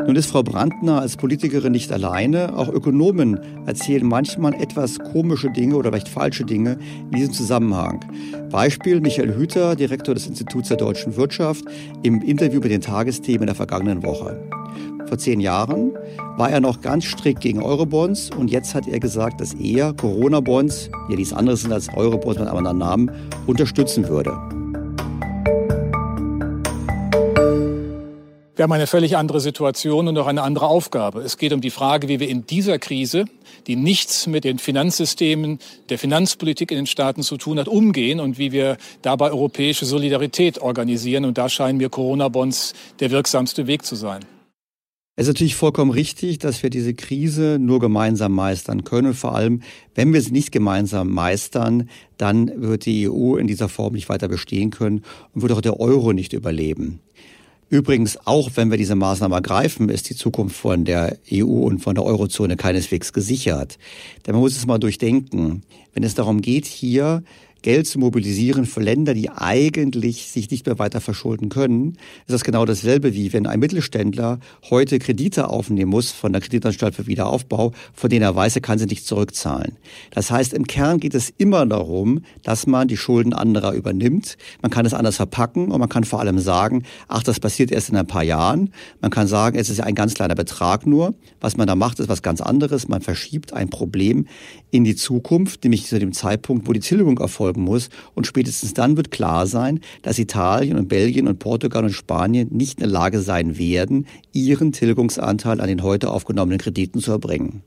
Nun 0.09 0.15
ist 0.15 0.31
Frau 0.31 0.41
Brandner 0.41 1.01
als 1.01 1.17
Politikerin 1.17 1.71
nicht 1.71 1.91
alleine. 1.91 2.57
Auch 2.57 2.67
Ökonomen 2.67 3.39
erzählen 3.67 4.03
manchmal 4.03 4.55
etwas 4.55 4.97
komische 4.97 5.51
Dinge 5.51 5.75
oder 5.75 5.93
recht 5.93 6.09
falsche 6.09 6.45
Dinge 6.45 6.79
in 7.11 7.11
diesem 7.11 7.31
Zusammenhang. 7.31 8.03
Beispiel 8.49 9.01
Michael 9.01 9.35
Hüter, 9.35 9.75
Direktor 9.75 10.15
des 10.15 10.25
Instituts 10.25 10.69
der 10.69 10.77
deutschen 10.77 11.15
Wirtschaft, 11.15 11.63
im 12.01 12.23
Interview 12.23 12.59
mit 12.59 12.71
den 12.71 12.81
Tagesthemen 12.81 13.45
der 13.45 13.53
vergangenen 13.53 14.01
Woche. 14.01 14.35
Vor 15.05 15.19
zehn 15.19 15.39
Jahren 15.39 15.91
war 16.37 16.49
er 16.49 16.59
noch 16.59 16.81
ganz 16.81 17.05
strikt 17.05 17.41
gegen 17.41 17.61
Eurobonds 17.61 18.31
und 18.35 18.49
jetzt 18.49 18.73
hat 18.73 18.87
er 18.87 18.99
gesagt, 18.99 19.39
dass 19.39 19.53
er 19.53 19.93
Corona-Bonds, 19.93 20.89
die 21.07 21.11
ja 21.11 21.17
nichts 21.19 21.33
anderes 21.33 21.61
sind 21.61 21.71
als 21.71 21.87
Eurobonds 21.95 22.39
mit 22.39 22.47
einem 22.47 22.57
anderen 22.57 22.79
Namen, 22.79 23.11
unterstützen 23.45 24.09
würde. 24.09 24.35
Wir 28.59 28.63
haben 28.63 28.73
eine 28.73 28.87
völlig 28.87 29.15
andere 29.15 29.39
Situation 29.39 30.09
und 30.09 30.17
auch 30.17 30.27
eine 30.27 30.41
andere 30.41 30.67
Aufgabe. 30.67 31.21
Es 31.21 31.37
geht 31.37 31.53
um 31.53 31.61
die 31.61 31.69
Frage, 31.69 32.09
wie 32.09 32.19
wir 32.19 32.27
in 32.27 32.45
dieser 32.45 32.77
Krise, 32.77 33.23
die 33.67 33.77
nichts 33.77 34.27
mit 34.27 34.43
den 34.43 34.59
Finanzsystemen, 34.59 35.59
der 35.87 35.97
Finanzpolitik 35.97 36.69
in 36.71 36.75
den 36.75 36.85
Staaten 36.85 37.23
zu 37.23 37.37
tun 37.37 37.57
hat, 37.57 37.69
umgehen 37.69 38.19
und 38.19 38.37
wie 38.37 38.51
wir 38.51 38.75
dabei 39.01 39.31
europäische 39.31 39.85
Solidarität 39.85 40.57
organisieren. 40.59 41.23
Und 41.23 41.37
da 41.37 41.47
scheinen 41.47 41.77
mir 41.77 41.87
Corona-Bonds 41.87 42.73
der 42.99 43.11
wirksamste 43.11 43.65
Weg 43.65 43.85
zu 43.85 43.95
sein. 43.95 44.25
Es 45.15 45.23
ist 45.23 45.35
natürlich 45.35 45.55
vollkommen 45.55 45.91
richtig, 45.91 46.39
dass 46.39 46.61
wir 46.61 46.69
diese 46.69 46.93
Krise 46.93 47.59
nur 47.61 47.79
gemeinsam 47.79 48.33
meistern 48.33 48.83
können. 48.83 49.13
Vor 49.13 49.35
allem, 49.35 49.61
wenn 49.95 50.11
wir 50.11 50.21
sie 50.21 50.31
nicht 50.31 50.51
gemeinsam 50.51 51.13
meistern, 51.13 51.89
dann 52.17 52.51
wird 52.61 52.85
die 52.85 53.09
EU 53.09 53.37
in 53.37 53.47
dieser 53.47 53.69
Form 53.69 53.93
nicht 53.93 54.09
weiter 54.09 54.27
bestehen 54.27 54.69
können 54.69 55.05
und 55.33 55.43
wird 55.43 55.53
auch 55.53 55.61
der 55.61 55.79
Euro 55.79 56.11
nicht 56.11 56.33
überleben. 56.33 56.99
Übrigens, 57.69 58.17
auch 58.25 58.49
wenn 58.55 58.71
wir 58.71 58.77
diese 58.77 58.95
Maßnahme 58.95 59.35
ergreifen, 59.35 59.89
ist 59.89 60.09
die 60.09 60.15
Zukunft 60.15 60.55
von 60.55 60.85
der 60.85 61.17
EU 61.31 61.45
und 61.45 61.79
von 61.79 61.93
der 61.93 62.03
Eurozone 62.03 62.57
keineswegs 62.57 63.13
gesichert. 63.13 63.77
Denn 64.25 64.33
man 64.33 64.41
muss 64.41 64.57
es 64.57 64.65
mal 64.65 64.79
durchdenken. 64.79 65.61
Wenn 65.93 66.03
es 66.03 66.15
darum 66.15 66.41
geht, 66.41 66.65
hier 66.65 67.23
Geld 67.61 67.87
zu 67.87 67.99
mobilisieren 67.99 68.65
für 68.65 68.79
Länder, 68.79 69.13
die 69.13 69.29
eigentlich 69.29 70.27
sich 70.27 70.49
nicht 70.49 70.65
mehr 70.65 70.79
weiter 70.79 71.01
verschulden 71.01 71.49
können, 71.49 71.97
ist 72.25 72.33
das 72.33 72.43
genau 72.45 72.63
dasselbe 72.63 73.13
wie 73.13 73.33
wenn 73.33 73.47
ein 73.47 73.59
Mittelständler 73.59 74.39
heute 74.69 74.97
Kredite 74.99 75.49
aufnehmen 75.49 75.91
muss 75.91 76.11
von 76.11 76.31
der 76.31 76.41
Kreditanstalt 76.41 76.95
für 76.95 77.07
Wiederaufbau, 77.07 77.73
von 77.93 78.09
denen 78.09 78.21
er 78.21 78.35
weiß, 78.35 78.55
er 78.55 78.61
kann 78.61 78.79
sie 78.79 78.85
nicht 78.85 79.05
zurückzahlen. 79.05 79.77
Das 80.11 80.31
heißt, 80.31 80.53
im 80.53 80.67
Kern 80.67 81.01
geht 81.01 81.13
es 81.15 81.33
immer 81.37 81.65
darum, 81.65 82.21
dass 82.43 82.65
man 82.65 82.87
die 82.87 82.95
Schulden 82.95 83.33
anderer 83.33 83.73
übernimmt. 83.73 84.37
Man 84.61 84.71
kann 84.71 84.85
es 84.85 84.93
anders 84.93 85.17
verpacken 85.17 85.69
und 85.71 85.79
man 85.79 85.89
kann 85.89 86.05
vor 86.05 86.21
allem 86.21 86.39
sagen, 86.39 86.83
ach, 87.09 87.23
das 87.23 87.41
passiert 87.41 87.71
erst 87.71 87.89
in 87.89 87.97
ein 87.97 88.07
paar 88.07 88.23
Jahren. 88.23 88.71
Man 89.01 89.11
kann 89.11 89.27
sagen, 89.27 89.57
es 89.57 89.69
ist 89.69 89.77
ja 89.77 89.83
ein 89.83 89.95
ganz 89.95 90.13
kleiner 90.13 90.35
Betrag 90.35 90.85
nur. 90.85 91.13
Was 91.41 91.57
man 91.57 91.67
da 91.67 91.75
macht, 91.75 91.99
ist 91.99 92.07
was 92.07 92.21
ganz 92.21 92.39
anderes. 92.39 92.87
Man 92.87 93.01
verschiebt 93.01 93.51
ein 93.51 93.69
Problem 93.69 94.27
in 94.71 94.85
die 94.85 94.95
Zukunft, 94.95 95.63
nämlich 95.63 95.85
zu 95.87 95.99
dem 95.99 96.13
Zeitpunkt, 96.13 96.67
wo 96.67 96.73
die 96.73 96.79
Tilgung 96.79 97.17
erfolgt 97.17 97.48
folgen 97.49 97.63
muss. 97.63 97.89
Und 98.15 98.27
spätestens 98.27 98.73
dann 98.73 98.95
wird 98.97 99.11
klar 99.11 99.47
sein, 99.47 99.79
dass 100.03 100.19
Italien 100.19 100.77
und 100.77 100.87
Belgien 100.87 101.27
und 101.27 101.39
Portugal 101.39 101.83
und 101.83 101.91
Spanien 101.91 102.49
nicht 102.51 102.79
in 102.79 102.83
der 102.83 102.91
Lage 102.91 103.19
sein 103.19 103.57
werden, 103.57 104.05
ihren 104.33 104.71
Tilgungsanteil 104.71 105.59
an 105.61 105.67
den 105.67 105.83
heute 105.83 106.09
aufgenommenen 106.09 106.59
Krediten 106.59 106.99
zu 106.99 107.11
erbringen. 107.11 107.63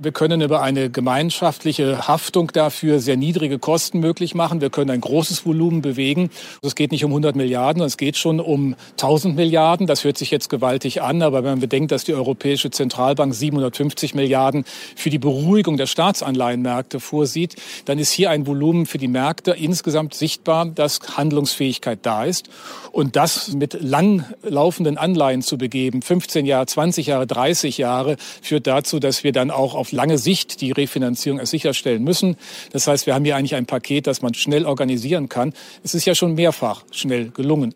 Wir 0.00 0.12
können 0.12 0.40
über 0.42 0.62
eine 0.62 0.90
gemeinschaftliche 0.90 2.06
Haftung 2.06 2.52
dafür 2.52 3.00
sehr 3.00 3.16
niedrige 3.16 3.58
Kosten 3.58 3.98
möglich 3.98 4.32
machen. 4.32 4.60
Wir 4.60 4.70
können 4.70 4.92
ein 4.92 5.00
großes 5.00 5.44
Volumen 5.44 5.82
bewegen. 5.82 6.30
Es 6.62 6.76
geht 6.76 6.92
nicht 6.92 7.04
um 7.04 7.10
100 7.10 7.34
Milliarden, 7.34 7.82
es 7.82 7.96
geht 7.96 8.16
schon 8.16 8.38
um 8.38 8.76
1000 8.92 9.34
Milliarden. 9.34 9.88
Das 9.88 10.04
hört 10.04 10.16
sich 10.16 10.30
jetzt 10.30 10.50
gewaltig 10.50 11.02
an, 11.02 11.20
aber 11.20 11.38
wenn 11.38 11.50
man 11.50 11.58
bedenkt, 11.58 11.90
dass 11.90 12.04
die 12.04 12.14
Europäische 12.14 12.70
Zentralbank 12.70 13.34
750 13.34 14.14
Milliarden 14.14 14.64
für 14.94 15.10
die 15.10 15.18
Beruhigung 15.18 15.76
der 15.76 15.86
Staatsanleihenmärkte 15.86 17.00
vorsieht, 17.00 17.56
dann 17.86 17.98
ist 17.98 18.12
hier 18.12 18.30
ein 18.30 18.46
Volumen 18.46 18.86
für 18.86 18.98
die 18.98 19.08
Märkte 19.08 19.50
insgesamt 19.50 20.14
sichtbar, 20.14 20.66
dass 20.66 21.00
Handlungsfähigkeit 21.16 21.98
da 22.02 22.22
ist. 22.22 22.50
Und 22.92 23.16
das 23.16 23.52
mit 23.52 23.76
langlaufenden 23.80 24.96
Anleihen 24.96 25.42
zu 25.42 25.58
begeben, 25.58 26.02
15 26.02 26.46
Jahre, 26.46 26.66
20 26.66 27.08
Jahre, 27.08 27.26
30 27.26 27.78
Jahre, 27.78 28.16
führt 28.42 28.68
dazu, 28.68 29.00
dass 29.00 29.24
wir 29.24 29.32
dann 29.32 29.50
auch 29.50 29.74
auf 29.74 29.87
auf 29.88 29.92
lange 29.92 30.18
Sicht 30.18 30.60
die 30.60 30.72
Refinanzierung 30.72 31.44
sicherstellen 31.46 32.04
müssen. 32.04 32.36
Das 32.72 32.86
heißt, 32.86 33.06
wir 33.06 33.14
haben 33.14 33.24
hier 33.24 33.36
eigentlich 33.36 33.54
ein 33.54 33.66
Paket, 33.66 34.06
das 34.06 34.22
man 34.22 34.34
schnell 34.34 34.66
organisieren 34.66 35.28
kann. 35.28 35.54
Es 35.82 35.94
ist 35.94 36.04
ja 36.04 36.14
schon 36.14 36.34
mehrfach 36.34 36.84
schnell 36.90 37.30
gelungen. 37.30 37.74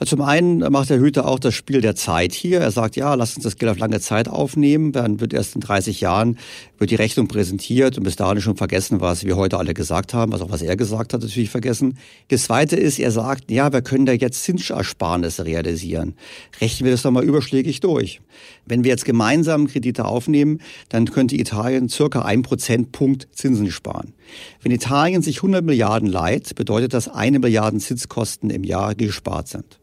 Also 0.00 0.16
zum 0.16 0.24
einen 0.24 0.60
macht 0.72 0.88
der 0.88 0.98
Hüter 0.98 1.28
auch 1.28 1.38
das 1.38 1.54
Spiel 1.54 1.82
der 1.82 1.94
Zeit 1.94 2.32
hier. 2.32 2.60
Er 2.60 2.70
sagt, 2.70 2.96
ja, 2.96 3.12
lass 3.12 3.36
uns 3.36 3.44
das 3.44 3.56
Geld 3.56 3.70
auf 3.70 3.78
lange 3.78 4.00
Zeit 4.00 4.28
aufnehmen. 4.28 4.92
Dann 4.92 5.20
wird 5.20 5.34
erst 5.34 5.56
in 5.56 5.60
30 5.60 6.00
Jahren 6.00 6.38
wird 6.78 6.90
die 6.90 6.94
Rechnung 6.94 7.28
präsentiert 7.28 7.98
und 7.98 8.04
bis 8.04 8.16
dahin 8.16 8.40
schon 8.40 8.56
vergessen, 8.56 9.02
was 9.02 9.26
wir 9.26 9.36
heute 9.36 9.58
alle 9.58 9.74
gesagt 9.74 10.14
haben, 10.14 10.32
was 10.32 10.40
auch 10.40 10.50
was 10.50 10.62
er 10.62 10.74
gesagt 10.76 11.12
hat, 11.12 11.20
natürlich 11.20 11.50
vergessen. 11.50 11.98
Das 12.28 12.44
zweite 12.44 12.76
ist, 12.76 12.98
er 12.98 13.10
sagt, 13.10 13.50
ja, 13.50 13.74
wir 13.74 13.82
können 13.82 14.06
da 14.06 14.12
jetzt 14.12 14.42
Zinsersparnisse 14.42 15.44
realisieren. 15.44 16.14
Rechnen 16.62 16.86
wir 16.86 16.92
das 16.92 17.02
doch 17.02 17.10
mal 17.10 17.22
überschlägig 17.22 17.80
durch. 17.80 18.22
Wenn 18.64 18.84
wir 18.84 18.90
jetzt 18.92 19.04
gemeinsam 19.04 19.66
Kredite 19.66 20.06
aufnehmen, 20.06 20.62
dann 20.88 21.04
könnte 21.04 21.36
Italien 21.36 21.90
circa 21.90 22.22
ein 22.22 22.40
Prozentpunkt 22.40 23.28
Zinsen 23.32 23.70
sparen. 23.70 24.14
Wenn 24.62 24.72
Italien 24.72 25.20
sich 25.20 25.36
100 25.38 25.62
Milliarden 25.62 26.08
leiht, 26.08 26.54
bedeutet 26.54 26.94
das 26.94 27.08
eine 27.08 27.38
Milliarden 27.38 27.80
Zinskosten 27.80 28.48
im 28.48 28.64
Jahr, 28.64 28.94
die 28.94 29.04
gespart 29.04 29.48
sind. 29.48 29.80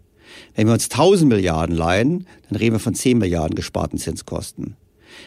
Wenn 0.56 0.67
wir 0.67 0.73
uns 0.73 0.89
1000 0.89 1.30
Milliarden 1.30 1.76
leihen, 1.76 2.28
dann 2.50 2.58
reden 2.58 2.76
wir 2.76 2.80
von 2.80 2.95
10 2.95 3.17
Milliarden 3.17 3.56
gesparten 3.56 4.00
Zinskosten. 4.00 4.76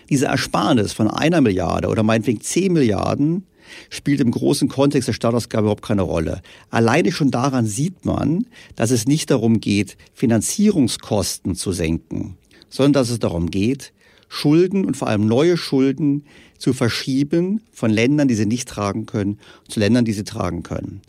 Diese 0.08 0.26
Ersparnis 0.26 0.92
von 0.92 1.08
einer 1.08 1.40
Milliarde 1.40 1.88
oder 1.88 2.02
meinetwegen 2.02 2.40
10 2.40 2.72
Milliarden 2.72 3.44
spielt 3.88 4.20
im 4.20 4.30
großen 4.30 4.68
Kontext 4.68 5.08
der 5.08 5.12
Staatsausgabe 5.12 5.64
überhaupt 5.64 5.84
keine 5.84 6.02
Rolle. 6.02 6.42
Alleine 6.70 7.12
schon 7.12 7.30
daran 7.30 7.66
sieht 7.66 8.04
man, 8.04 8.46
dass 8.76 8.90
es 8.90 9.06
nicht 9.06 9.30
darum 9.30 9.60
geht, 9.60 9.96
Finanzierungskosten 10.14 11.54
zu 11.54 11.72
senken, 11.72 12.36
sondern 12.68 12.94
dass 12.94 13.10
es 13.10 13.18
darum 13.18 13.50
geht, 13.50 13.92
Schulden 14.28 14.84
und 14.84 14.96
vor 14.96 15.08
allem 15.08 15.26
neue 15.26 15.56
Schulden 15.56 16.24
zu 16.56 16.72
verschieben 16.72 17.62
von 17.72 17.90
Ländern, 17.90 18.28
die 18.28 18.34
sie 18.34 18.46
nicht 18.46 18.68
tragen 18.68 19.06
können, 19.06 19.38
zu 19.68 19.80
Ländern, 19.80 20.04
die 20.04 20.12
sie 20.12 20.24
tragen 20.24 20.62
können. 20.62 21.00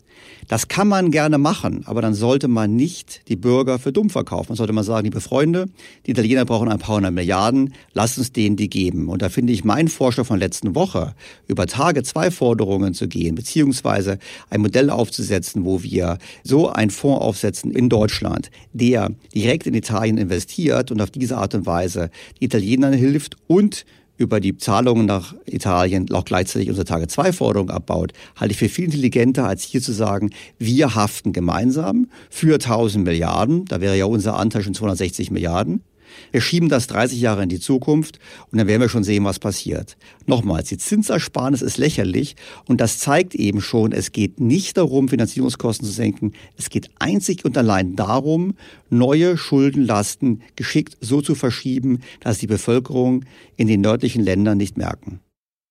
Das 0.48 0.68
kann 0.68 0.88
man 0.88 1.10
gerne 1.10 1.38
machen, 1.38 1.82
aber 1.86 2.02
dann 2.02 2.14
sollte 2.14 2.48
man 2.48 2.74
nicht 2.76 3.22
die 3.28 3.36
Bürger 3.36 3.78
für 3.78 3.92
dumm 3.92 4.10
verkaufen. 4.10 4.50
Man 4.50 4.56
sollte 4.56 4.72
mal 4.72 4.84
sagen, 4.84 5.04
liebe 5.04 5.20
Freunde, 5.20 5.66
die 6.06 6.10
Italiener 6.10 6.44
brauchen 6.44 6.68
ein 6.68 6.78
paar 6.78 6.96
hundert 6.96 7.12
Milliarden, 7.12 7.74
lasst 7.94 8.18
uns 8.18 8.32
denen 8.32 8.56
die 8.56 8.68
geben. 8.68 9.08
Und 9.08 9.22
da 9.22 9.28
finde 9.28 9.52
ich 9.52 9.64
meinen 9.64 9.88
Vorschlag 9.88 10.26
von 10.26 10.38
letzten 10.38 10.74
Woche, 10.74 11.14
über 11.46 11.66
Tage 11.66 12.02
zwei 12.02 12.30
Forderungen 12.30 12.94
zu 12.94 13.08
gehen, 13.08 13.34
beziehungsweise 13.34 14.18
ein 14.50 14.60
Modell 14.60 14.90
aufzusetzen, 14.90 15.64
wo 15.64 15.82
wir 15.82 16.18
so 16.42 16.68
einen 16.68 16.90
Fonds 16.90 17.22
aufsetzen 17.22 17.70
in 17.70 17.88
Deutschland, 17.88 18.50
der 18.72 19.10
direkt 19.34 19.66
in 19.66 19.74
Italien 19.74 20.18
investiert 20.18 20.90
und 20.90 21.00
auf 21.00 21.10
diese 21.10 21.38
Art 21.38 21.54
und 21.54 21.66
Weise 21.66 22.10
die 22.40 22.46
Italienern 22.46 22.92
hilft 22.92 23.36
und 23.46 23.84
über 24.22 24.40
die 24.40 24.56
Zahlungen 24.56 25.04
nach 25.04 25.34
Italien 25.44 26.10
auch 26.12 26.24
gleichzeitig 26.24 26.68
unsere 26.68 26.84
Tage-2-Forderung 26.84 27.70
abbaut, 27.70 28.12
halte 28.36 28.52
ich 28.52 28.58
für 28.58 28.68
viel 28.68 28.86
intelligenter, 28.86 29.46
als 29.46 29.62
hier 29.62 29.82
zu 29.82 29.92
sagen, 29.92 30.30
wir 30.58 30.94
haften 30.94 31.32
gemeinsam 31.32 32.08
für 32.30 32.54
1000 32.54 33.04
Milliarden, 33.04 33.64
da 33.66 33.80
wäre 33.80 33.96
ja 33.96 34.04
unser 34.06 34.36
Anteil 34.36 34.62
schon 34.62 34.74
260 34.74 35.30
Milliarden, 35.30 35.82
wir 36.30 36.40
schieben 36.40 36.68
das 36.68 36.86
30 36.86 37.20
Jahre 37.20 37.42
in 37.42 37.48
die 37.48 37.60
Zukunft 37.60 38.18
und 38.50 38.58
dann 38.58 38.66
werden 38.66 38.80
wir 38.80 38.88
schon 38.88 39.04
sehen, 39.04 39.24
was 39.24 39.38
passiert. 39.38 39.96
Nochmals, 40.26 40.68
die 40.68 40.78
Zinsersparnis 40.78 41.62
ist 41.62 41.78
lächerlich 41.78 42.36
und 42.66 42.80
das 42.80 42.98
zeigt 42.98 43.34
eben 43.34 43.60
schon, 43.60 43.92
es 43.92 44.12
geht 44.12 44.40
nicht 44.40 44.76
darum, 44.76 45.08
Finanzierungskosten 45.08 45.86
zu 45.86 45.92
senken. 45.92 46.32
Es 46.56 46.70
geht 46.70 46.90
einzig 46.98 47.44
und 47.44 47.56
allein 47.58 47.96
darum, 47.96 48.54
neue 48.90 49.36
Schuldenlasten 49.36 50.42
geschickt 50.56 50.96
so 51.00 51.20
zu 51.20 51.34
verschieben, 51.34 52.00
dass 52.20 52.38
die 52.38 52.46
Bevölkerung 52.46 53.24
in 53.56 53.68
den 53.68 53.80
nördlichen 53.80 54.22
Ländern 54.22 54.58
nicht 54.58 54.76
merken. 54.76 55.20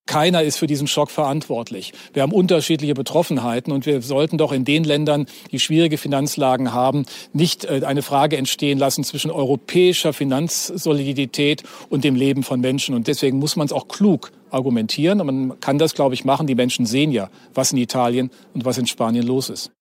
Keiner 0.05 0.43
ist 0.43 0.57
für 0.57 0.67
diesen 0.67 0.87
Schock 0.87 1.09
verantwortlich. 1.09 1.93
Wir 2.13 2.23
haben 2.23 2.33
unterschiedliche 2.33 2.93
Betroffenheiten 2.93 3.71
und 3.71 3.85
wir 3.85 4.01
sollten 4.01 4.37
doch 4.37 4.51
in 4.51 4.65
den 4.65 4.83
Ländern, 4.83 5.25
die 5.51 5.59
schwierige 5.59 5.97
Finanzlagen 5.97 6.73
haben, 6.73 7.05
nicht 7.33 7.65
äh, 7.65 7.81
eine 7.85 8.01
Frage 8.01 8.37
entstehen 8.37 8.77
lassen 8.77 9.03
zwischen 9.03 9.31
europäischer 9.31 10.11
Finanzsolidität 10.11 11.63
und 11.89 12.03
dem 12.03 12.15
Leben 12.15 12.43
von 12.43 12.59
Menschen. 12.59 12.95
Und 12.95 13.07
deswegen 13.07 13.37
muss 13.37 13.55
man 13.55 13.65
es 13.65 13.73
auch 13.73 13.87
klug 13.87 14.31
argumentieren. 14.49 15.21
Und 15.21 15.27
man 15.27 15.59
kann 15.59 15.77
das, 15.77 15.93
glaube 15.93 16.13
ich, 16.13 16.25
machen. 16.25 16.47
Die 16.47 16.55
Menschen 16.55 16.85
sehen 16.85 17.11
ja, 17.11 17.29
was 17.53 17.71
in 17.71 17.77
Italien 17.77 18.31
und 18.53 18.65
was 18.65 18.77
in 18.77 18.87
Spanien 18.87 19.25
los 19.25 19.49
ist. 19.49 19.71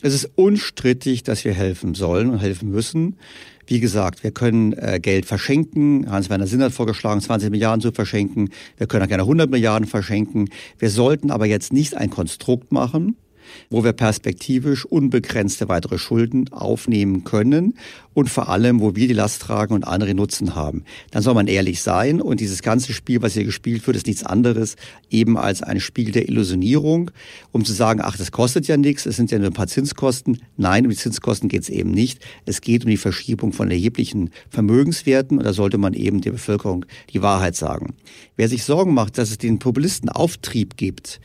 Es 0.00 0.14
ist 0.14 0.30
unstrittig, 0.34 1.22
dass 1.22 1.44
wir 1.44 1.52
helfen 1.52 1.94
sollen 1.94 2.30
und 2.30 2.38
helfen 2.38 2.70
müssen. 2.70 3.18
Wie 3.66 3.80
gesagt, 3.80 4.22
wir 4.22 4.32
können 4.32 4.72
äh, 4.72 4.98
Geld 5.00 5.26
verschenken. 5.26 6.10
Hans-Werner 6.10 6.46
Sinn 6.46 6.62
hat 6.62 6.72
vorgeschlagen, 6.72 7.20
20 7.20 7.50
Milliarden 7.50 7.80
zu 7.80 7.92
verschenken. 7.92 8.50
Wir 8.76 8.86
können 8.86 9.04
auch 9.04 9.08
gerne 9.08 9.22
100 9.22 9.50
Milliarden 9.50 9.86
verschenken. 9.86 10.48
Wir 10.78 10.90
sollten 10.90 11.30
aber 11.30 11.46
jetzt 11.46 11.72
nicht 11.72 11.96
ein 11.96 12.10
Konstrukt 12.10 12.72
machen, 12.72 13.16
wo 13.70 13.84
wir 13.84 13.92
perspektivisch 13.92 14.84
unbegrenzte 14.84 15.68
weitere 15.68 15.98
Schulden 15.98 16.52
aufnehmen 16.52 17.24
können 17.24 17.74
und 18.14 18.28
vor 18.28 18.48
allem, 18.48 18.80
wo 18.80 18.94
wir 18.94 19.08
die 19.08 19.14
Last 19.14 19.42
tragen 19.42 19.74
und 19.74 19.84
andere 19.84 20.14
Nutzen 20.14 20.54
haben. 20.54 20.84
Dann 21.10 21.22
soll 21.22 21.34
man 21.34 21.46
ehrlich 21.46 21.82
sein 21.82 22.20
und 22.20 22.40
dieses 22.40 22.62
ganze 22.62 22.92
Spiel, 22.92 23.22
was 23.22 23.34
hier 23.34 23.44
gespielt 23.44 23.86
wird, 23.86 23.96
ist 23.96 24.06
nichts 24.06 24.24
anderes 24.24 24.76
eben 25.10 25.36
als 25.36 25.62
ein 25.62 25.80
Spiel 25.80 26.12
der 26.12 26.28
Illusionierung, 26.28 27.10
um 27.52 27.64
zu 27.64 27.72
sagen, 27.72 28.00
ach, 28.02 28.16
das 28.16 28.32
kostet 28.32 28.66
ja 28.68 28.76
nichts, 28.76 29.06
es 29.06 29.16
sind 29.16 29.30
ja 29.30 29.38
nur 29.38 29.48
ein 29.48 29.54
paar 29.54 29.66
Zinskosten. 29.66 30.38
Nein, 30.56 30.84
um 30.84 30.90
die 30.90 30.96
Zinskosten 30.96 31.48
geht 31.48 31.62
es 31.62 31.68
eben 31.68 31.90
nicht. 31.90 32.20
Es 32.46 32.60
geht 32.60 32.84
um 32.84 32.90
die 32.90 32.96
Verschiebung 32.96 33.52
von 33.52 33.70
erheblichen 33.70 34.30
Vermögenswerten 34.50 35.38
und 35.38 35.44
da 35.44 35.52
sollte 35.52 35.78
man 35.78 35.94
eben 35.94 36.20
der 36.20 36.32
Bevölkerung 36.32 36.84
die 37.12 37.22
Wahrheit 37.22 37.56
sagen. 37.56 37.94
Wer 38.36 38.48
sich 38.48 38.64
Sorgen 38.64 38.94
macht, 38.94 39.18
dass 39.18 39.30
es 39.30 39.38
den 39.38 39.58
Populisten 39.58 40.08
Auftrieb 40.08 40.76
gibt, 40.76 41.20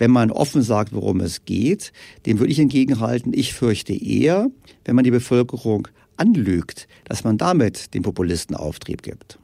wenn 0.00 0.10
man 0.10 0.30
offen 0.30 0.62
sagt, 0.62 0.92
worum 0.94 1.20
es 1.20 1.44
geht, 1.44 1.92
dem 2.24 2.38
würde 2.38 2.50
ich 2.50 2.58
entgegenhalten, 2.58 3.32
ich 3.34 3.52
fürchte 3.52 3.92
eher, 3.92 4.50
wenn 4.84 4.96
man 4.96 5.04
die 5.04 5.10
Bevölkerung 5.10 5.88
anlügt, 6.16 6.88
dass 7.04 7.22
man 7.22 7.36
damit 7.36 7.92
den 7.92 8.02
Populisten 8.02 8.56
Auftrieb 8.56 9.02
gibt. 9.02 9.38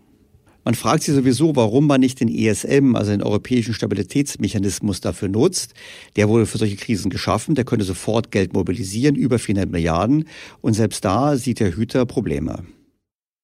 Man 0.65 0.75
fragt 0.75 1.05
sich 1.05 1.15
sowieso, 1.15 1.55
warum 1.55 1.87
man 1.87 2.01
nicht 2.01 2.19
den 2.19 2.29
ESM, 2.29 2.97
also 2.97 3.13
den 3.13 3.23
Europäischen 3.23 3.75
Stabilitätsmechanismus, 3.75 5.01
dafür 5.01 5.29
nutzt. 5.29 5.75
Der 6.17 6.29
wurde 6.29 6.47
für 6.47 6.59
solche 6.59 6.77
Krisen 6.77 7.11
geschaffen, 7.11 7.55
der 7.55 7.65
könnte 7.65 7.85
sofort 7.85 8.33
Geld 8.33 8.53
mobilisieren, 8.53 9.15
über 9.15 9.39
400 9.39 9.71
Milliarden. 9.71 10.25
Und 10.63 10.73
selbst 10.73 11.05
da 11.05 11.37
sieht 11.37 11.61
der 11.61 11.77
Hüter 11.77 12.05
Probleme. 12.05 12.65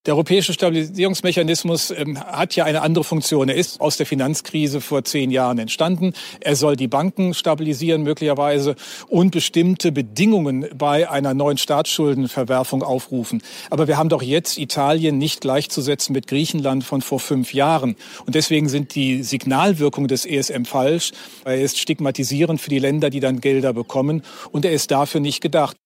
Der 0.04 0.14
europäische 0.14 0.52
Stabilisierungsmechanismus 0.52 1.92
ähm, 1.92 2.18
hat 2.18 2.56
ja 2.56 2.64
eine 2.64 2.82
andere 2.82 3.04
Funktion. 3.04 3.48
Er 3.48 3.54
ist 3.54 3.80
aus 3.80 3.98
der 3.98 4.04
Finanzkrise 4.04 4.80
vor 4.80 5.04
zehn 5.04 5.30
Jahren 5.30 5.60
entstanden. 5.60 6.12
Er 6.40 6.56
soll 6.56 6.74
die 6.74 6.88
Banken 6.88 7.34
stabilisieren 7.34 8.02
möglicherweise 8.02 8.74
und 9.06 9.30
bestimmte 9.30 9.92
Bedingungen 9.92 10.66
bei 10.76 11.08
einer 11.08 11.34
neuen 11.34 11.56
Staatsschuldenverwerfung 11.56 12.82
aufrufen. 12.82 13.44
Aber 13.70 13.86
wir 13.86 13.96
haben 13.96 14.08
doch 14.08 14.22
jetzt 14.22 14.58
Italien 14.58 15.18
nicht 15.18 15.40
gleichzusetzen 15.40 16.14
mit 16.14 16.26
Griechenland 16.26 16.82
von 16.82 17.00
vor 17.00 17.20
fünf 17.20 17.54
Jahren. 17.54 17.94
Und 18.26 18.34
deswegen 18.34 18.68
sind 18.68 18.96
die 18.96 19.22
Signalwirkungen 19.22 20.08
des 20.08 20.26
ESM 20.26 20.64
falsch. 20.64 21.12
Er 21.44 21.60
ist 21.60 21.78
stigmatisierend 21.78 22.60
für 22.60 22.70
die 22.70 22.80
Länder, 22.80 23.08
die 23.08 23.20
dann 23.20 23.40
Gelder 23.40 23.72
bekommen. 23.72 24.24
Und 24.50 24.64
er 24.64 24.72
ist 24.72 24.90
dafür 24.90 25.20
nicht 25.20 25.40
gedacht. 25.40 25.76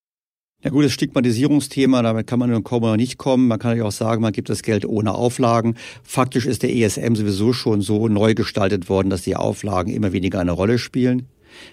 Ja 0.64 0.70
gut, 0.70 0.86
das 0.86 0.92
Stigmatisierungsthema, 0.92 2.00
damit 2.00 2.26
kann 2.26 2.38
man 2.38 2.48
nur 2.48 2.64
kommen 2.64 2.84
oder 2.84 2.96
nicht 2.96 3.18
kommen. 3.18 3.46
Man 3.46 3.58
kann 3.58 3.76
ja 3.76 3.84
auch 3.84 3.92
sagen, 3.92 4.22
man 4.22 4.32
gibt 4.32 4.48
das 4.48 4.62
Geld 4.62 4.86
ohne 4.86 5.14
Auflagen. 5.14 5.76
Faktisch 6.02 6.46
ist 6.46 6.62
der 6.62 6.74
ESM 6.74 7.14
sowieso 7.14 7.52
schon 7.52 7.82
so 7.82 8.08
neu 8.08 8.34
gestaltet 8.34 8.88
worden, 8.88 9.10
dass 9.10 9.22
die 9.22 9.36
Auflagen 9.36 9.92
immer 9.92 10.12
weniger 10.12 10.40
eine 10.40 10.52
Rolle 10.52 10.78
spielen. 10.78 11.28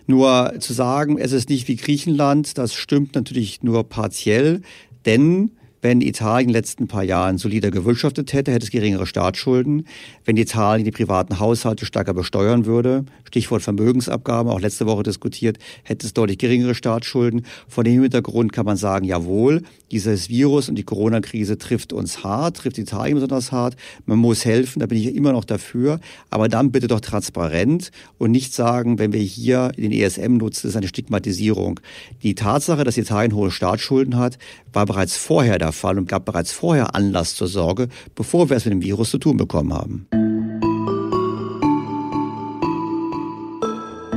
Nur 0.06 0.56
zu 0.60 0.74
sagen, 0.74 1.18
es 1.18 1.32
ist 1.32 1.50
nicht 1.50 1.70
wie 1.70 1.78
Griechenland, 1.78 2.58
das 2.58 2.74
stimmt 2.74 3.16
natürlich 3.16 3.64
nur 3.64 3.88
partiell, 3.88 4.62
denn 5.06 5.52
wenn 5.84 6.00
Italien 6.00 6.48
in 6.48 6.54
den 6.54 6.62
letzten 6.62 6.88
paar 6.88 7.04
Jahren 7.04 7.38
solider 7.38 7.70
gewirtschaftet 7.70 8.32
hätte, 8.32 8.54
hätte 8.54 8.64
es 8.64 8.72
geringere 8.72 9.06
Staatsschulden. 9.06 9.86
Wenn 10.24 10.38
Italien 10.38 10.86
die 10.86 10.92
privaten 10.92 11.40
Haushalte 11.40 11.86
stärker 11.86 12.14
besteuern 12.14 12.66
würde, 12.66 13.04
Stichwort 13.26 13.64
Vermögensabgaben, 13.64 14.50
auch 14.50 14.62
letzte 14.62 14.86
Woche 14.86 15.04
diskutiert, 15.04 15.58
hätte 15.84 16.06
es 16.06 16.14
deutlich 16.14 16.38
geringere 16.38 16.74
Staatsschulden. 16.74 17.46
Vor 17.68 17.84
dem 17.84 18.02
Hintergrund 18.02 18.54
kann 18.54 18.66
man 18.66 18.78
sagen, 18.78 19.04
jawohl, 19.06 19.64
dieses 19.92 20.30
Virus 20.30 20.70
und 20.70 20.76
die 20.76 20.84
Corona-Krise 20.84 21.58
trifft 21.58 21.92
uns 21.92 22.24
hart, 22.24 22.58
trifft 22.58 22.78
Italien 22.78 23.16
besonders 23.16 23.52
hart. 23.52 23.76
Man 24.06 24.20
muss 24.20 24.46
helfen, 24.46 24.80
da 24.80 24.86
bin 24.86 24.98
ich 24.98 25.14
immer 25.14 25.34
noch 25.34 25.44
dafür. 25.44 26.00
Aber 26.30 26.48
dann 26.48 26.72
bitte 26.72 26.88
doch 26.88 27.02
transparent 27.02 27.92
und 28.18 28.32
nicht 28.32 28.54
sagen, 28.54 29.00
wenn 29.00 29.12
wir 29.12 29.20
hier 29.20 29.74
den 29.76 29.92
ESM 29.92 30.38
nutzen, 30.38 30.70
ist 30.70 30.78
eine 30.78 30.88
Stigmatisierung. 30.88 31.82
Die 32.24 32.36
Tatsache, 32.36 32.86
dass 32.86 32.98
Italien 32.98 33.36
hohe 33.36 33.52
Staatsschulden 33.52 34.16
hat, 34.16 34.38
war 34.72 34.86
bereits 34.86 35.18
vorher 35.18 35.60
der 35.60 35.73
Fall 35.74 35.98
und 35.98 36.08
gab 36.08 36.26
bereits 36.26 36.52
vorher 36.52 36.96
Anlass 36.96 37.36
zur 37.36 37.48
Sorge, 37.48 37.90
bevor 38.16 38.50
wir 38.50 38.58
es 38.58 38.66
mit 38.66 38.74
dem 38.74 38.82
Virus 38.82 39.12
zu 39.12 39.18
tun 39.18 39.38
bekommen 39.38 39.74
haben. 39.74 40.08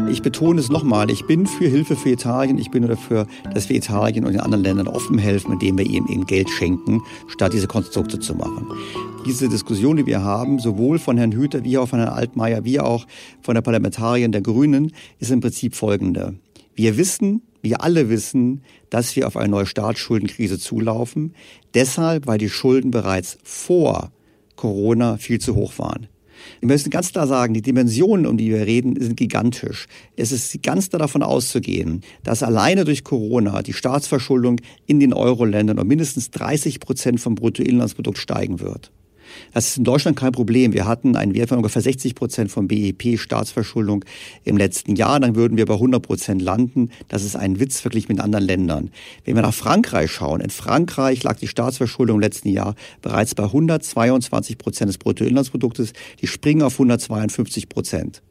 Ich 0.08 0.22
betone 0.22 0.60
es 0.60 0.70
nochmal, 0.70 1.10
ich 1.10 1.26
bin 1.26 1.46
für 1.46 1.66
Hilfe 1.66 1.96
für 1.96 2.10
Italien, 2.10 2.58
ich 2.58 2.70
bin 2.70 2.82
nur 2.82 2.90
dafür, 2.90 3.26
dass 3.52 3.68
wir 3.68 3.76
Italien 3.76 4.24
und 4.24 4.32
den 4.32 4.40
anderen 4.40 4.64
Ländern 4.64 4.88
offen 4.88 5.18
helfen, 5.18 5.52
indem 5.52 5.76
wir 5.78 5.84
ihnen 5.84 6.08
eben 6.08 6.26
Geld 6.26 6.48
schenken, 6.48 7.02
statt 7.26 7.52
diese 7.52 7.66
Konstrukte 7.66 8.20
zu 8.20 8.34
machen. 8.34 8.66
Diese 9.26 9.48
Diskussion, 9.48 9.96
die 9.96 10.06
wir 10.06 10.22
haben, 10.22 10.58
sowohl 10.58 10.98
von 10.98 11.18
Herrn 11.18 11.32
Hüter 11.32 11.64
wie 11.64 11.76
auch 11.76 11.88
von 11.88 11.98
Herrn 11.98 12.12
Altmaier, 12.12 12.64
wie 12.64 12.80
auch 12.80 13.06
von 13.42 13.56
der 13.56 13.62
Parlamentarierin 13.62 14.32
der 14.32 14.42
Grünen, 14.42 14.92
ist 15.18 15.32
im 15.32 15.40
Prinzip 15.40 15.74
folgende. 15.74 16.34
Wir 16.74 16.96
wissen, 16.96 17.42
wir 17.68 17.82
alle 17.82 18.08
wissen, 18.08 18.62
dass 18.90 19.16
wir 19.16 19.26
auf 19.26 19.36
eine 19.36 19.48
neue 19.48 19.66
Staatsschuldenkrise 19.66 20.58
zulaufen. 20.58 21.34
Deshalb, 21.74 22.26
weil 22.26 22.38
die 22.38 22.48
Schulden 22.48 22.90
bereits 22.90 23.38
vor 23.42 24.12
Corona 24.54 25.16
viel 25.18 25.40
zu 25.40 25.54
hoch 25.54 25.78
waren. 25.78 26.06
Wir 26.60 26.68
müssen 26.68 26.90
ganz 26.90 27.12
klar 27.12 27.26
sagen, 27.26 27.54
die 27.54 27.62
Dimensionen, 27.62 28.26
um 28.26 28.36
die 28.36 28.50
wir 28.50 28.66
reden, 28.66 29.00
sind 29.00 29.16
gigantisch. 29.16 29.86
Es 30.16 30.32
ist 30.32 30.62
ganz 30.62 30.88
klar 30.88 31.00
davon 31.00 31.22
auszugehen, 31.22 32.02
dass 32.22 32.42
alleine 32.42 32.84
durch 32.84 33.04
Corona 33.04 33.62
die 33.62 33.72
Staatsverschuldung 33.72 34.60
in 34.86 35.00
den 35.00 35.12
Euro-Ländern 35.12 35.78
um 35.78 35.86
mindestens 35.86 36.30
30 36.30 36.80
Prozent 36.80 37.20
vom 37.20 37.34
Bruttoinlandsprodukt 37.34 38.18
steigen 38.18 38.60
wird. 38.60 38.92
Das 39.52 39.68
ist 39.68 39.78
in 39.78 39.84
Deutschland 39.84 40.16
kein 40.16 40.32
Problem. 40.32 40.72
Wir 40.72 40.86
hatten 40.86 41.16
einen 41.16 41.34
Wert 41.34 41.48
von 41.48 41.58
ungefähr 41.58 41.82
60 41.82 42.14
Prozent 42.14 42.50
vom 42.50 42.68
BIP 42.68 43.18
Staatsverschuldung 43.18 44.04
im 44.44 44.56
letzten 44.56 44.96
Jahr. 44.96 45.20
Dann 45.20 45.36
würden 45.36 45.56
wir 45.56 45.66
bei 45.66 45.74
100 45.74 46.02
Prozent 46.02 46.42
landen. 46.42 46.90
Das 47.08 47.24
ist 47.24 47.36
ein 47.36 47.60
Witz 47.60 47.80
verglichen 47.80 48.14
mit 48.14 48.20
anderen 48.20 48.44
Ländern. 48.44 48.90
Wenn 49.24 49.34
wir 49.34 49.42
nach 49.42 49.54
Frankreich 49.54 50.10
schauen, 50.10 50.40
in 50.40 50.50
Frankreich 50.50 51.22
lag 51.22 51.38
die 51.38 51.48
Staatsverschuldung 51.48 52.16
im 52.16 52.20
letzten 52.20 52.48
Jahr 52.48 52.74
bereits 53.02 53.34
bei 53.34 53.44
122 53.44 54.58
Prozent 54.58 54.88
des 54.88 54.98
Bruttoinlandsproduktes. 54.98 55.92
Die 56.20 56.26
springen 56.26 56.62
auf 56.62 56.74
152 56.74 57.68
Prozent. 57.68 58.22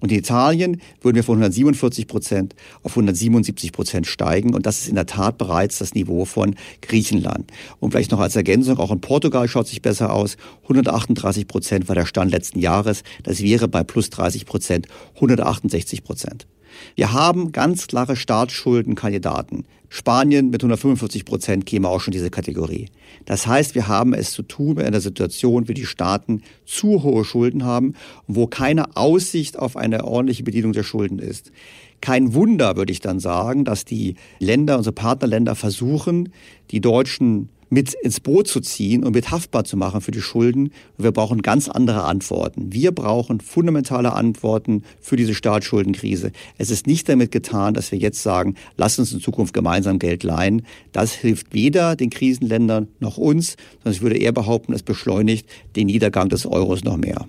Und 0.00 0.12
in 0.12 0.18
Italien 0.18 0.80
würden 1.00 1.16
wir 1.16 1.24
von 1.24 1.36
147 1.36 2.06
Prozent 2.06 2.54
auf 2.82 2.92
177 2.92 3.72
Prozent 3.72 4.06
steigen. 4.06 4.54
Und 4.54 4.66
das 4.66 4.80
ist 4.80 4.88
in 4.88 4.94
der 4.94 5.06
Tat 5.06 5.38
bereits 5.38 5.78
das 5.78 5.94
Niveau 5.94 6.24
von 6.24 6.54
Griechenland. 6.80 7.50
Und 7.80 7.92
vielleicht 7.92 8.10
noch 8.10 8.20
als 8.20 8.36
Ergänzung, 8.36 8.78
auch 8.78 8.90
in 8.90 9.00
Portugal 9.00 9.48
schaut 9.48 9.66
sich 9.66 9.82
besser 9.82 10.12
aus. 10.12 10.36
138 10.62 11.46
Prozent 11.46 11.88
war 11.88 11.94
der 11.94 12.06
Stand 12.06 12.30
letzten 12.30 12.58
Jahres. 12.58 13.02
Das 13.22 13.42
wäre 13.42 13.68
bei 13.68 13.82
plus 13.84 14.10
30 14.10 14.46
Prozent 14.46 14.86
168 15.14 16.04
Prozent. 16.04 16.46
Wir 16.94 17.12
haben 17.12 17.52
ganz 17.52 17.86
klare 17.86 18.16
Staatsschuldenkandidaten. 18.16 19.64
Spanien 19.94 20.48
mit 20.48 20.62
145 20.62 21.26
Prozent 21.26 21.66
käme 21.66 21.86
auch 21.86 22.00
schon 22.00 22.12
diese 22.12 22.30
Kategorie. 22.30 22.88
Das 23.26 23.46
heißt, 23.46 23.74
wir 23.74 23.88
haben 23.88 24.14
es 24.14 24.30
zu 24.30 24.42
tun 24.42 24.76
mit 24.76 24.86
einer 24.86 25.02
Situation, 25.02 25.68
wie 25.68 25.74
die 25.74 25.84
Staaten 25.84 26.40
zu 26.64 27.02
hohe 27.02 27.26
Schulden 27.26 27.64
haben, 27.64 27.92
wo 28.26 28.46
keine 28.46 28.96
Aussicht 28.96 29.58
auf 29.58 29.76
eine 29.76 30.04
ordentliche 30.04 30.44
Bedienung 30.44 30.72
der 30.72 30.82
Schulden 30.82 31.18
ist. 31.18 31.52
Kein 32.00 32.32
Wunder, 32.32 32.74
würde 32.76 32.90
ich 32.90 33.00
dann 33.00 33.20
sagen, 33.20 33.66
dass 33.66 33.84
die 33.84 34.14
Länder, 34.38 34.78
unsere 34.78 34.94
Partnerländer 34.94 35.54
versuchen, 35.54 36.30
die 36.70 36.80
deutschen 36.80 37.50
mit 37.72 37.94
ins 37.94 38.20
Boot 38.20 38.48
zu 38.48 38.60
ziehen 38.60 39.02
und 39.02 39.14
mit 39.14 39.30
haftbar 39.30 39.64
zu 39.64 39.78
machen 39.78 40.02
für 40.02 40.10
die 40.10 40.20
Schulden. 40.20 40.72
Wir 40.98 41.10
brauchen 41.10 41.40
ganz 41.40 41.70
andere 41.70 42.04
Antworten. 42.04 42.70
Wir 42.70 42.92
brauchen 42.92 43.40
fundamentale 43.40 44.12
Antworten 44.12 44.82
für 45.00 45.16
diese 45.16 45.34
Staatsschuldenkrise. 45.34 46.32
Es 46.58 46.70
ist 46.70 46.86
nicht 46.86 47.08
damit 47.08 47.32
getan, 47.32 47.72
dass 47.72 47.90
wir 47.90 47.98
jetzt 47.98 48.22
sagen, 48.22 48.56
lass 48.76 48.98
uns 48.98 49.14
in 49.14 49.20
Zukunft 49.20 49.54
gemeinsam 49.54 49.98
Geld 49.98 50.22
leihen. 50.22 50.66
Das 50.92 51.12
hilft 51.12 51.54
weder 51.54 51.96
den 51.96 52.10
Krisenländern 52.10 52.88
noch 53.00 53.16
uns, 53.16 53.56
sondern 53.78 53.94
ich 53.94 54.02
würde 54.02 54.18
eher 54.18 54.32
behaupten, 54.32 54.74
es 54.74 54.82
beschleunigt 54.82 55.48
den 55.74 55.86
Niedergang 55.86 56.28
des 56.28 56.44
Euros 56.44 56.84
noch 56.84 56.98
mehr. 56.98 57.26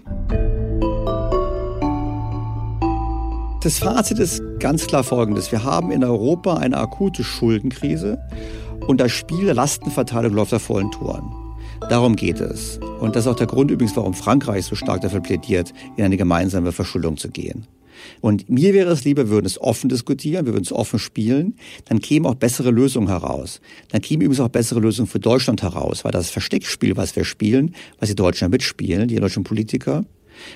Das 3.62 3.80
Fazit 3.80 4.20
ist 4.20 4.42
ganz 4.60 4.88
klar 4.88 5.06
folgendes. 5.06 5.54
Wir 5.54 5.64
haben 5.64 5.90
in 5.90 6.04
Europa 6.04 6.56
eine 6.58 6.76
akute 6.76 7.24
Schuldenkrise 7.24 8.20
und 8.88 9.00
das 9.00 9.12
Spiel 9.12 9.46
der 9.46 9.56
Lastenverteilung 9.56 10.34
läuft 10.34 10.54
auf 10.54 10.62
vollen 10.62 10.92
Touren. 10.92 11.24
Darum 11.90 12.16
geht 12.16 12.40
es. 12.40 12.80
Und 13.00 13.16
das 13.16 13.26
ist 13.26 13.32
auch 13.32 13.36
der 13.36 13.48
Grund 13.48 13.72
übrigens, 13.72 13.96
warum 13.96 14.14
Frankreich 14.14 14.66
so 14.66 14.76
stark 14.76 15.02
dafür 15.02 15.20
plädiert, 15.20 15.74
in 15.98 16.04
eine 16.04 16.18
gemeinsame 16.18 16.72
Verschuldung 16.72 17.18
zu 17.18 17.30
gehen. 17.30 17.68
Und 18.22 18.50
mir 18.50 18.74
wäre 18.74 18.92
es 18.92 19.04
lieber, 19.04 19.26
wir 19.26 19.30
würden 19.30 19.46
es 19.46 19.62
offen 19.62 19.90
diskutieren, 19.90 20.46
wir 20.46 20.54
würden 20.54 20.66
es 20.66 20.74
offen 20.74 21.00
spielen, 21.00 21.56
dann 21.86 22.00
kämen 22.00 22.26
auch 22.26 22.36
bessere 22.36 22.72
Lösungen 22.72 23.08
heraus. 23.08 23.62
Dann 23.90 24.02
kämen 24.02 24.24
übrigens 24.24 24.40
auch 24.40 24.50
bessere 24.50 24.80
Lösungen 24.80 25.08
für 25.08 25.20
Deutschland 25.20 25.62
heraus, 25.62 26.04
weil 26.04 26.12
das 26.12 26.30
Versteckspiel, 26.30 26.98
was 26.98 27.16
wir 27.16 27.24
spielen, 27.24 27.76
was 28.00 28.10
die 28.10 28.16
Deutschen 28.16 28.50
mitspielen, 28.50 29.08
die 29.08 29.16
deutschen 29.16 29.44
Politiker, 29.44 30.06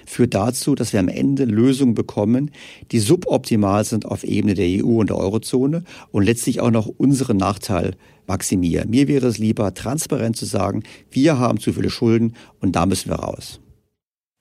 führt 0.06 0.34
dazu, 0.34 0.76
dass 0.76 0.94
wir 0.94 1.00
am 1.00 1.08
Ende 1.08 1.46
Lösungen 1.46 1.94
bekommen, 1.94 2.52
die 2.92 3.00
suboptimal 3.00 3.84
sind 3.84 4.06
auf 4.06 4.24
Ebene 4.24 4.54
der 4.54 4.68
EU 4.84 5.00
und 5.00 5.10
der 5.10 5.18
Eurozone 5.18 5.84
und 6.12 6.24
letztlich 6.24 6.62
auch 6.62 6.72
noch 6.72 6.88
unseren 6.88 7.38
Nachteil 7.38 7.96
maximieren. 8.28 8.90
Mir 8.90 9.08
wäre 9.08 9.28
es 9.28 9.38
lieber, 9.38 9.74
transparent 9.74 10.36
zu 10.36 10.46
sagen, 10.46 10.84
wir 11.10 11.40
haben 11.40 11.60
zu 11.60 11.74
viele 11.74 11.90
Schulden 11.90 12.36
und 12.60 12.76
da 12.76 12.86
müssen 12.86 13.10
wir 13.10 13.18
raus. 13.18 13.60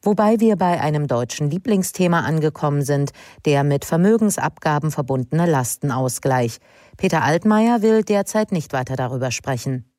Wobei 0.02 0.38
wir 0.38 0.56
bei 0.56 0.80
einem 0.80 1.08
deutschen 1.08 1.50
Lieblingsthema 1.50 2.20
angekommen 2.20 2.82
sind, 2.82 3.10
der 3.44 3.64
mit 3.64 3.84
Vermögensabgaben 3.84 4.92
verbundene 4.92 5.50
Lastenausgleich. 5.50 6.58
Peter 6.96 7.24
Altmaier 7.24 7.82
will 7.82 8.02
derzeit 8.02 8.52
nicht 8.52 8.72
weiter 8.72 8.94
darüber 8.94 9.32
sprechen. 9.32 9.90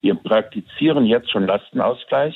Wir 0.00 0.14
praktizieren 0.14 1.04
jetzt 1.04 1.30
schon 1.30 1.46
Lastenausgleich, 1.46 2.34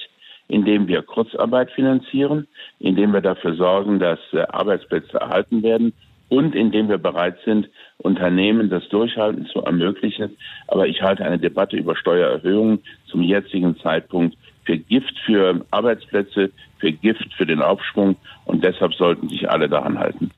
indem 0.49 0.89
wir 0.89 1.03
Kurzarbeit 1.03 1.71
finanzieren, 1.71 2.47
indem 2.79 3.13
wir 3.13 3.21
dafür 3.21 3.55
sorgen, 3.55 3.99
dass 3.99 4.19
äh, 4.33 4.41
Arbeitsplätze 4.49 5.19
erhalten 5.19 5.63
werden 5.63 5.93
und 6.29 6.55
indem 6.55 6.89
wir 6.89 6.99
bereit 6.99 7.37
sind, 7.45 7.69
Unternehmen 7.99 8.71
das 8.71 8.89
Durchhalten 8.89 9.47
zu 9.47 9.61
ermöglichen. 9.61 10.37
Aber 10.69 10.87
ich 10.87 11.03
halte 11.03 11.25
eine 11.25 11.39
Debatte 11.39 11.77
über 11.77 11.97
Steuererhöhungen 11.97 12.81
zum 13.07 13.23
jetzigen 13.23 13.79
Zeitpunkt 13.79 14.37
für 14.65 14.79
Gift 14.79 15.19
für 15.25 15.65
Arbeitsplätze, 15.71 16.51
für 16.79 16.93
Gift 16.93 17.33
für 17.35 17.47
den 17.47 17.63
Aufschwung 17.63 18.17
und 18.47 18.65
deshalb 18.65 18.95
sollten 18.95 19.29
sich 19.29 19.49
alle 19.51 19.69
daran 19.69 19.99
halten. 19.99 20.31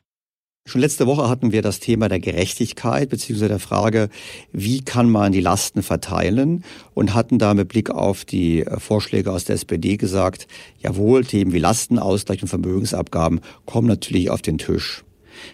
Schon 0.68 0.80
letzte 0.80 1.06
Woche 1.06 1.28
hatten 1.28 1.52
wir 1.52 1.62
das 1.62 1.78
Thema 1.78 2.08
der 2.08 2.18
Gerechtigkeit 2.18 3.08
beziehungsweise 3.08 3.50
der 3.50 3.60
Frage, 3.60 4.08
wie 4.50 4.80
kann 4.82 5.08
man 5.08 5.30
die 5.30 5.40
Lasten 5.40 5.84
verteilen 5.84 6.64
und 6.92 7.14
hatten 7.14 7.38
da 7.38 7.54
mit 7.54 7.68
Blick 7.68 7.88
auf 7.88 8.24
die 8.24 8.62
äh, 8.66 8.80
Vorschläge 8.80 9.30
aus 9.30 9.44
der 9.44 9.54
SPD 9.54 9.96
gesagt, 9.96 10.48
jawohl, 10.80 11.24
Themen 11.24 11.52
wie 11.52 11.60
Lastenausgleich 11.60 12.42
und 12.42 12.48
Vermögensabgaben 12.48 13.42
kommen 13.64 13.86
natürlich 13.86 14.28
auf 14.28 14.42
den 14.42 14.58
Tisch. 14.58 15.05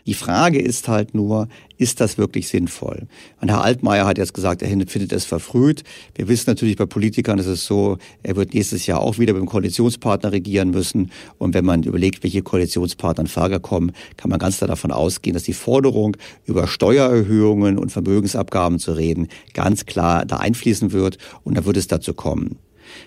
Die 0.06 0.14
Frage 0.14 0.60
ist 0.60 0.88
halt 0.88 1.14
nur, 1.14 1.48
ist 1.78 2.00
das 2.00 2.16
wirklich 2.16 2.48
sinnvoll? 2.48 3.08
Und 3.40 3.50
Herr 3.50 3.62
Altmaier 3.62 4.06
hat 4.06 4.18
jetzt 4.18 4.34
gesagt, 4.34 4.62
er 4.62 4.68
findet 4.68 5.12
es 5.12 5.24
verfrüht. 5.24 5.82
Wir 6.14 6.28
wissen 6.28 6.48
natürlich 6.48 6.76
bei 6.76 6.86
Politikern 6.86 7.38
ist 7.38 7.46
es 7.46 7.64
so, 7.64 7.98
er 8.22 8.36
wird 8.36 8.54
nächstes 8.54 8.86
Jahr 8.86 9.00
auch 9.00 9.18
wieder 9.18 9.32
mit 9.32 9.42
dem 9.42 9.48
Koalitionspartner 9.48 10.32
regieren 10.32 10.70
müssen. 10.70 11.10
Und 11.38 11.54
wenn 11.54 11.64
man 11.64 11.82
überlegt, 11.82 12.22
welche 12.22 12.42
Koalitionspartner 12.42 13.22
in 13.22 13.28
Frage 13.28 13.60
kommen, 13.60 13.92
kann 14.16 14.30
man 14.30 14.38
ganz 14.38 14.58
klar 14.58 14.68
davon 14.68 14.92
ausgehen, 14.92 15.34
dass 15.34 15.42
die 15.42 15.52
Forderung, 15.52 16.16
über 16.46 16.66
Steuererhöhungen 16.66 17.78
und 17.78 17.90
Vermögensabgaben 17.90 18.78
zu 18.78 18.92
reden, 18.92 19.28
ganz 19.54 19.86
klar 19.86 20.24
da 20.24 20.36
einfließen 20.36 20.92
wird. 20.92 21.18
Und 21.44 21.56
da 21.56 21.64
wird 21.64 21.76
es 21.76 21.86
dazu 21.86 22.14
kommen. 22.14 22.58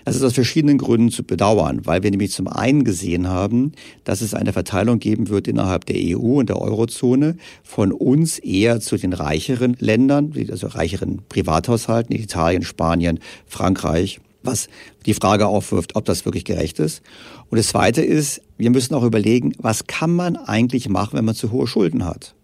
Das 0.04 0.16
ist 0.16 0.22
aus 0.22 0.34
verschiedenen 0.34 0.78
Gründen 0.78 1.10
zu 1.10 1.24
bedauern, 1.24 1.80
weil 1.84 2.02
wir 2.02 2.10
nämlich 2.10 2.32
zum 2.32 2.48
einen 2.48 2.84
gesehen 2.84 3.28
haben, 3.28 3.72
dass 4.04 4.20
es 4.20 4.34
eine 4.34 4.52
Verteilung 4.52 4.98
geben 4.98 5.28
wird 5.28 5.48
innerhalb 5.48 5.86
der 5.86 5.96
EU 5.98 6.38
und 6.38 6.48
der 6.48 6.60
Eurozone 6.60 7.36
von 7.62 7.92
uns 7.92 8.38
eher 8.38 8.80
zu 8.80 8.96
den 8.96 9.12
reicheren 9.12 9.76
Ländern, 9.78 10.32
also 10.50 10.68
reicheren 10.68 11.22
Privathaushalten, 11.28 12.14
Italien, 12.14 12.62
Spanien, 12.62 13.20
Frankreich, 13.46 14.20
was 14.42 14.68
die 15.04 15.14
Frage 15.14 15.46
aufwirft, 15.46 15.96
ob 15.96 16.04
das 16.04 16.24
wirklich 16.24 16.44
gerecht 16.44 16.78
ist. 16.78 17.02
Und 17.50 17.58
das 17.58 17.68
Zweite 17.68 18.02
ist, 18.02 18.40
wir 18.56 18.70
müssen 18.70 18.94
auch 18.94 19.04
überlegen, 19.04 19.52
was 19.58 19.86
kann 19.86 20.14
man 20.14 20.36
eigentlich 20.36 20.88
machen, 20.88 21.18
wenn 21.18 21.24
man 21.24 21.34
zu 21.34 21.52
hohe 21.52 21.66
Schulden 21.66 22.04
hat? 22.04 22.34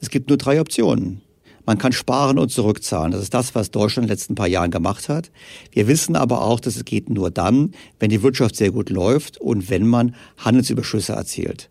Es 0.00 0.10
gibt 0.10 0.28
nur 0.28 0.38
drei 0.38 0.60
Optionen. 0.60 1.22
Man 1.66 1.78
kann 1.78 1.92
sparen 1.92 2.38
und 2.38 2.50
zurückzahlen. 2.50 3.10
Das 3.10 3.22
ist 3.22 3.34
das, 3.34 3.54
was 3.54 3.72
Deutschland 3.72 4.04
in 4.04 4.08
den 4.08 4.14
letzten 4.14 4.34
paar 4.36 4.46
Jahren 4.46 4.70
gemacht 4.70 5.08
hat. 5.08 5.30
Wir 5.72 5.88
wissen 5.88 6.16
aber 6.16 6.42
auch, 6.42 6.60
dass 6.60 6.76
es 6.76 6.84
geht 6.84 7.10
nur 7.10 7.30
dann, 7.30 7.72
wenn 7.98 8.08
die 8.08 8.22
Wirtschaft 8.22 8.56
sehr 8.56 8.70
gut 8.70 8.88
läuft 8.88 9.38
und 9.38 9.68
wenn 9.68 9.86
man 9.86 10.14
Handelsüberschüsse 10.38 11.12
erzielt. 11.12 11.68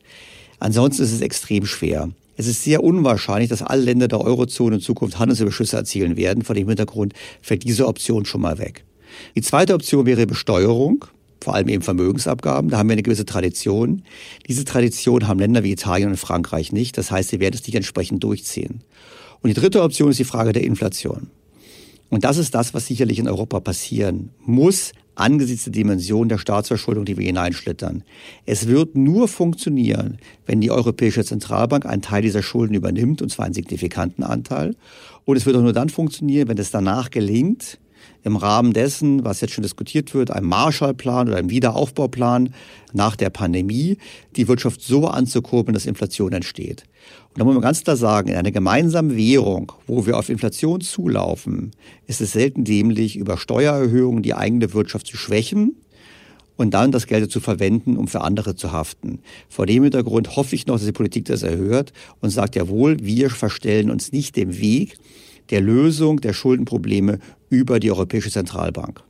Ansonsten 0.60 1.04
ist 1.04 1.14
es 1.14 1.22
extrem 1.22 1.66
schwer. 1.66 2.10
Es 2.38 2.48
ist 2.48 2.64
sehr 2.64 2.84
unwahrscheinlich, 2.84 3.50
dass 3.50 3.62
alle 3.62 3.84
Länder 3.84 4.10
der 4.10 4.20
Eurozone 4.20 4.76
in 4.76 4.82
Zukunft 4.82 5.18
Handelsüberschüsse 5.18 5.78
erzielen 5.78 6.18
werden. 6.18 6.44
Vor 6.44 6.56
dem 6.56 6.68
Hintergrund 6.68 7.14
fällt 7.42 7.64
diese 7.64 7.88
Option 7.88 8.26
schon 8.26 8.42
mal 8.42 8.58
weg. 8.58 8.84
Die 9.36 9.42
zweite 9.42 9.74
Option 9.74 10.06
wäre 10.06 10.28
Besteuerung 10.28 11.06
vor 11.46 11.54
allem 11.54 11.70
eben 11.70 11.84
Vermögensabgaben. 11.84 12.72
Da 12.72 12.80
haben 12.80 12.90
wir 12.90 12.94
eine 12.94 13.04
gewisse 13.04 13.26
Tradition. 13.26 14.02
Diese 14.48 14.66
Tradition 14.66 15.28
haben 15.28 15.40
Länder 15.40 15.64
wie 15.64 15.72
Italien 15.72 16.10
und 16.10 16.18
Frankreich 16.18 16.72
nicht. 16.72 16.98
Das 16.98 17.12
heißt, 17.12 17.30
sie 17.30 17.40
werden 17.40 17.54
es 17.54 17.66
nicht 17.68 17.76
entsprechend 17.76 18.24
durchziehen. 18.24 18.82
Und 19.42 19.50
die 19.50 19.54
dritte 19.54 19.82
Option 19.82 20.12
ist 20.12 20.20
die 20.20 20.24
Frage 20.24 20.54
der 20.54 20.64
Inflation. 20.64 21.28
Und 22.10 22.24
das 22.24 22.38
ist 22.38 22.54
das, 22.54 22.74
was 22.74 22.88
sicherlich 22.88 23.20
in 23.20 23.28
Europa 23.28 23.60
passieren 23.60 24.30
muss, 24.46 24.92
angesichts 25.16 25.64
der 25.64 25.74
Dimension 25.74 26.30
der 26.30 26.38
Staatsverschuldung, 26.38 27.06
die 27.06 27.18
wir 27.18 27.26
hineinschlittern. 27.26 28.04
Es 28.46 28.68
wird 28.68 28.96
nur 28.96 29.28
funktionieren, 29.28 30.18
wenn 30.46 30.62
die 30.62 30.72
Europäische 30.72 31.24
Zentralbank 31.24 31.86
einen 31.86 32.02
Teil 32.02 32.22
dieser 32.22 32.44
Schulden 32.44 32.76
übernimmt, 32.76 33.22
und 33.22 33.30
zwar 33.30 33.46
einen 33.46 33.54
signifikanten 33.54 34.24
Anteil. 34.24 34.76
Und 35.24 35.38
es 35.38 35.46
wird 35.46 35.56
auch 35.56 35.62
nur 35.62 35.74
dann 35.74 35.90
funktionieren, 35.90 36.48
wenn 36.48 36.58
es 36.58 36.72
danach 36.72 37.10
gelingt, 37.10 37.80
im 38.24 38.36
Rahmen 38.36 38.74
dessen, 38.74 39.24
was 39.24 39.42
jetzt 39.42 39.54
schon 39.54 39.62
diskutiert 39.62 40.14
wird, 40.14 40.32
einem 40.32 40.48
Marshallplan 40.48 41.28
oder 41.28 41.38
einem 41.38 41.50
Wiederaufbauplan 41.50 42.54
nach 42.92 43.16
der 43.16 43.30
Pandemie, 43.30 43.98
die 44.36 44.48
Wirtschaft 44.48 44.82
so 44.82 45.08
anzukurbeln, 45.08 45.74
dass 45.74 45.86
Inflation 45.86 46.34
entsteht. 46.34 46.86
Und 47.36 47.40
da 47.40 47.44
muss 47.44 47.56
man 47.56 47.64
ganz 47.64 47.84
klar 47.84 47.98
sagen, 47.98 48.30
in 48.30 48.38
einer 48.38 48.54
gemeinsamen 48.54 49.18
Währung, 49.18 49.74
wo 49.88 50.06
wir 50.06 50.18
auf 50.18 50.30
Inflation 50.30 50.80
zulaufen, 50.80 51.72
ist 52.08 52.22
es 52.22 52.32
selten 52.32 52.64
dämlich, 52.64 53.18
über 53.18 53.36
Steuererhöhungen 53.36 54.24
die 54.24 54.34
eigene 54.34 54.74
Wirtschaft 54.74 55.06
zu 55.06 55.18
schwächen 55.18 55.76
und 56.56 56.74
dann 56.74 56.94
das 56.94 57.08
Geld 57.08 57.30
zu 57.30 57.42
verwenden, 57.42 57.98
um 57.98 58.08
für 58.08 58.22
andere 58.22 58.56
zu 58.56 58.72
haften. 58.72 59.20
Vor 59.50 59.66
dem 59.66 59.84
Hintergrund 59.84 60.38
hoffe 60.38 60.56
ich 60.56 60.66
noch, 60.66 60.76
dass 60.76 60.86
die 60.86 60.94
Politik 60.94 61.26
das 61.26 61.44
erhört 61.44 61.92
und 62.22 62.30
sagt, 62.30 62.56
jawohl, 62.56 63.00
wir 63.02 63.30
verstellen 63.30 63.92
uns 63.92 64.14
nicht 64.14 64.38
dem 64.38 64.58
Weg 64.58 64.98
der 65.50 65.60
Lösung 65.60 66.22
der 66.22 66.32
Schuldenprobleme 66.32 67.20
über 67.50 67.82
die 67.82 67.92
Europäische 67.92 68.32
Zentralbank. 68.32 69.04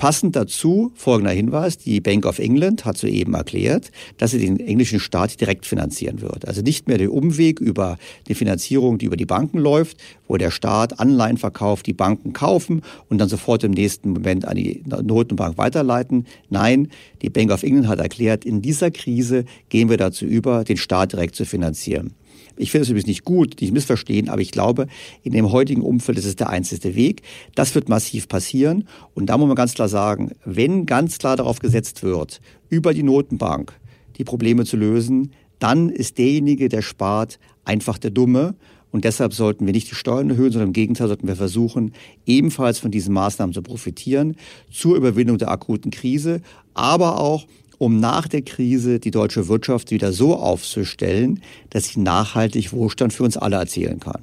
Passend 0.00 0.34
dazu 0.34 0.92
folgender 0.94 1.30
Hinweis, 1.30 1.76
die 1.76 2.00
Bank 2.00 2.24
of 2.24 2.38
England 2.38 2.86
hat 2.86 2.96
soeben 2.96 3.34
erklärt, 3.34 3.92
dass 4.16 4.30
sie 4.30 4.38
den 4.38 4.58
englischen 4.58 4.98
Staat 4.98 5.38
direkt 5.38 5.66
finanzieren 5.66 6.22
wird. 6.22 6.48
Also 6.48 6.62
nicht 6.62 6.88
mehr 6.88 6.96
der 6.96 7.12
Umweg 7.12 7.60
über 7.60 7.98
die 8.26 8.34
Finanzierung, 8.34 8.96
die 8.96 9.04
über 9.04 9.18
die 9.18 9.26
Banken 9.26 9.58
läuft, 9.58 9.98
wo 10.26 10.38
der 10.38 10.50
Staat 10.50 11.00
Anleihen 11.00 11.36
verkauft, 11.36 11.84
die 11.84 11.92
Banken 11.92 12.32
kaufen 12.32 12.80
und 13.10 13.18
dann 13.18 13.28
sofort 13.28 13.62
im 13.62 13.72
nächsten 13.72 14.12
Moment 14.12 14.46
an 14.46 14.56
die 14.56 14.82
Notenbank 14.86 15.58
weiterleiten. 15.58 16.26
Nein, 16.48 16.88
die 17.20 17.28
Bank 17.28 17.50
of 17.50 17.62
England 17.62 17.88
hat 17.88 17.98
erklärt, 17.98 18.46
in 18.46 18.62
dieser 18.62 18.90
Krise 18.90 19.44
gehen 19.68 19.90
wir 19.90 19.98
dazu 19.98 20.24
über, 20.24 20.64
den 20.64 20.78
Staat 20.78 21.12
direkt 21.12 21.34
zu 21.34 21.44
finanzieren. 21.44 22.14
Ich 22.56 22.70
finde 22.70 22.82
es 22.82 22.88
übrigens 22.88 23.06
nicht 23.06 23.24
gut, 23.24 23.60
nicht 23.60 23.72
missverstehen, 23.72 24.28
aber 24.28 24.40
ich 24.40 24.50
glaube, 24.50 24.86
in 25.22 25.32
dem 25.32 25.52
heutigen 25.52 25.82
Umfeld 25.82 26.18
ist 26.18 26.24
es 26.24 26.36
der 26.36 26.50
einzige 26.50 26.94
Weg. 26.94 27.22
Das 27.54 27.74
wird 27.74 27.88
massiv 27.88 28.28
passieren. 28.28 28.84
Und 29.14 29.26
da 29.26 29.38
muss 29.38 29.46
man 29.46 29.56
ganz 29.56 29.74
klar 29.74 29.88
sagen, 29.88 30.32
wenn 30.44 30.86
ganz 30.86 31.18
klar 31.18 31.36
darauf 31.36 31.58
gesetzt 31.58 32.02
wird, 32.02 32.40
über 32.68 32.94
die 32.94 33.02
Notenbank 33.02 33.72
die 34.18 34.24
Probleme 34.24 34.64
zu 34.64 34.76
lösen, 34.76 35.32
dann 35.58 35.88
ist 35.90 36.18
derjenige, 36.18 36.68
der 36.68 36.82
spart, 36.82 37.38
einfach 37.64 37.98
der 37.98 38.10
Dumme. 38.10 38.54
Und 38.90 39.04
deshalb 39.04 39.32
sollten 39.34 39.66
wir 39.66 39.72
nicht 39.72 39.90
die 39.90 39.94
Steuern 39.94 40.30
erhöhen, 40.30 40.50
sondern 40.50 40.70
im 40.70 40.72
Gegenteil 40.72 41.06
sollten 41.06 41.28
wir 41.28 41.36
versuchen, 41.36 41.92
ebenfalls 42.26 42.80
von 42.80 42.90
diesen 42.90 43.14
Maßnahmen 43.14 43.54
zu 43.54 43.62
profitieren 43.62 44.36
zur 44.70 44.96
Überwindung 44.96 45.38
der 45.38 45.50
akuten 45.50 45.90
Krise, 45.92 46.40
aber 46.74 47.20
auch 47.20 47.46
um 47.80 47.98
nach 47.98 48.28
der 48.28 48.42
Krise 48.42 49.00
die 49.00 49.10
deutsche 49.10 49.48
Wirtschaft 49.48 49.90
wieder 49.90 50.12
so 50.12 50.36
aufzustellen, 50.36 51.40
dass 51.70 51.88
sie 51.88 52.00
nachhaltig 52.00 52.74
Wohlstand 52.74 53.14
für 53.14 53.24
uns 53.24 53.38
alle 53.38 53.56
erzielen 53.56 54.00
kann. 54.00 54.22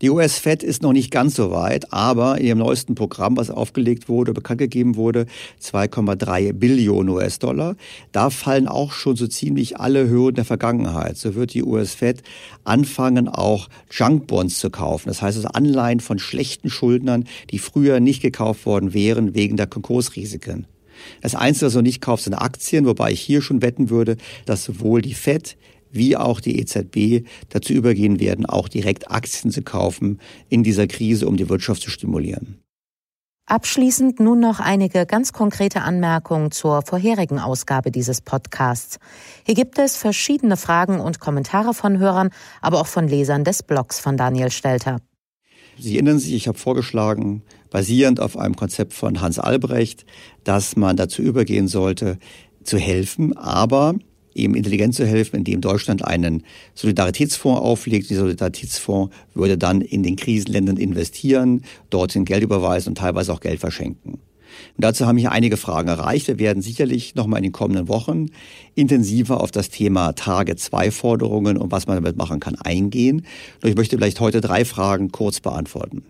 Die 0.00 0.08
US-Fed 0.08 0.62
ist 0.62 0.82
noch 0.82 0.94
nicht 0.94 1.10
ganz 1.10 1.34
so 1.34 1.50
weit, 1.50 1.92
aber 1.92 2.38
in 2.38 2.46
ihrem 2.46 2.58
neuesten 2.60 2.94
Programm, 2.94 3.36
was 3.36 3.50
aufgelegt 3.50 4.08
wurde, 4.08 4.32
bekannt 4.32 4.60
gegeben 4.60 4.96
wurde, 4.96 5.26
2,3 5.60 6.54
Billionen 6.54 7.10
US-Dollar, 7.10 7.76
da 8.12 8.30
fallen 8.30 8.68
auch 8.68 8.92
schon 8.92 9.16
so 9.16 9.26
ziemlich 9.26 9.78
alle 9.78 10.08
Hürden 10.08 10.36
der 10.36 10.46
Vergangenheit. 10.46 11.18
So 11.18 11.34
wird 11.34 11.52
die 11.52 11.62
US-Fed 11.62 12.22
anfangen, 12.64 13.28
auch 13.28 13.68
Junkbonds 13.90 14.60
zu 14.60 14.70
kaufen. 14.70 15.08
Das 15.08 15.20
heißt 15.20 15.36
also 15.36 15.48
Anleihen 15.48 16.00
von 16.00 16.18
schlechten 16.18 16.70
Schuldnern, 16.70 17.24
die 17.50 17.58
früher 17.58 18.00
nicht 18.00 18.22
gekauft 18.22 18.64
worden 18.64 18.94
wären 18.94 19.34
wegen 19.34 19.58
der 19.58 19.66
Konkursrisiken. 19.66 20.66
Das 21.20 21.34
Einzige, 21.34 21.66
was 21.66 21.74
man 21.74 21.84
nicht 21.84 22.00
kauft, 22.00 22.24
sind 22.24 22.34
Aktien, 22.34 22.86
wobei 22.86 23.12
ich 23.12 23.20
hier 23.20 23.42
schon 23.42 23.62
wetten 23.62 23.90
würde, 23.90 24.16
dass 24.46 24.64
sowohl 24.64 25.02
die 25.02 25.14
FED 25.14 25.56
wie 25.90 26.16
auch 26.16 26.40
die 26.40 26.58
EZB 26.58 27.26
dazu 27.50 27.72
übergehen 27.72 28.18
werden, 28.18 28.46
auch 28.46 28.68
direkt 28.68 29.10
Aktien 29.10 29.50
zu 29.50 29.62
kaufen 29.62 30.20
in 30.48 30.64
dieser 30.64 30.86
Krise, 30.86 31.28
um 31.28 31.36
die 31.36 31.48
Wirtschaft 31.48 31.82
zu 31.82 31.90
stimulieren. 31.90 32.58
Abschließend 33.46 34.20
nun 34.20 34.40
noch 34.40 34.58
einige 34.58 35.04
ganz 35.04 35.34
konkrete 35.34 35.82
Anmerkungen 35.82 36.50
zur 36.50 36.80
vorherigen 36.80 37.38
Ausgabe 37.38 37.90
dieses 37.90 38.22
Podcasts. 38.22 38.98
Hier 39.44 39.54
gibt 39.54 39.78
es 39.78 39.96
verschiedene 39.96 40.56
Fragen 40.56 40.98
und 40.98 41.20
Kommentare 41.20 41.74
von 41.74 41.98
Hörern, 41.98 42.30
aber 42.62 42.80
auch 42.80 42.86
von 42.86 43.06
Lesern 43.06 43.44
des 43.44 43.62
Blogs 43.62 44.00
von 44.00 44.16
Daniel 44.16 44.50
Stelter. 44.50 44.98
Sie 45.78 45.94
erinnern 45.94 46.18
sich, 46.18 46.32
ich 46.32 46.48
habe 46.48 46.56
vorgeschlagen, 46.56 47.42
basierend 47.74 48.20
auf 48.20 48.38
einem 48.38 48.54
Konzept 48.54 48.92
von 48.92 49.20
Hans 49.20 49.40
Albrecht, 49.40 50.06
dass 50.44 50.76
man 50.76 50.96
dazu 50.96 51.22
übergehen 51.22 51.66
sollte, 51.66 52.18
zu 52.62 52.78
helfen, 52.78 53.36
aber 53.36 53.96
eben 54.32 54.54
intelligent 54.54 54.94
zu 54.94 55.04
helfen, 55.04 55.38
indem 55.38 55.60
Deutschland 55.60 56.04
einen 56.04 56.44
Solidaritätsfonds 56.74 57.60
auflegt. 57.60 58.10
Dieser 58.10 58.20
Solidaritätsfonds 58.20 59.12
würde 59.34 59.58
dann 59.58 59.80
in 59.80 60.04
den 60.04 60.14
Krisenländern 60.14 60.76
investieren, 60.76 61.62
dorthin 61.90 62.24
Geld 62.24 62.44
überweisen 62.44 62.90
und 62.90 62.98
teilweise 62.98 63.32
auch 63.32 63.40
Geld 63.40 63.58
verschenken. 63.58 64.12
Und 64.12 64.20
dazu 64.84 65.06
haben 65.06 65.18
hier 65.18 65.32
einige 65.32 65.56
Fragen 65.56 65.88
erreicht. 65.88 66.28
Wir 66.28 66.38
werden 66.38 66.62
sicherlich 66.62 67.16
nochmal 67.16 67.38
in 67.38 67.44
den 67.44 67.52
kommenden 67.52 67.88
Wochen 67.88 68.26
intensiver 68.76 69.40
auf 69.40 69.50
das 69.50 69.68
Thema 69.68 70.12
Tage 70.12 70.54
2 70.54 70.92
Forderungen 70.92 71.56
und 71.56 71.72
was 71.72 71.88
man 71.88 71.96
damit 71.96 72.16
machen 72.16 72.38
kann 72.38 72.54
eingehen. 72.54 73.26
Und 73.64 73.68
ich 73.68 73.74
möchte 73.74 73.96
vielleicht 73.96 74.20
heute 74.20 74.40
drei 74.40 74.64
Fragen 74.64 75.10
kurz 75.10 75.40
beantworten. 75.40 76.04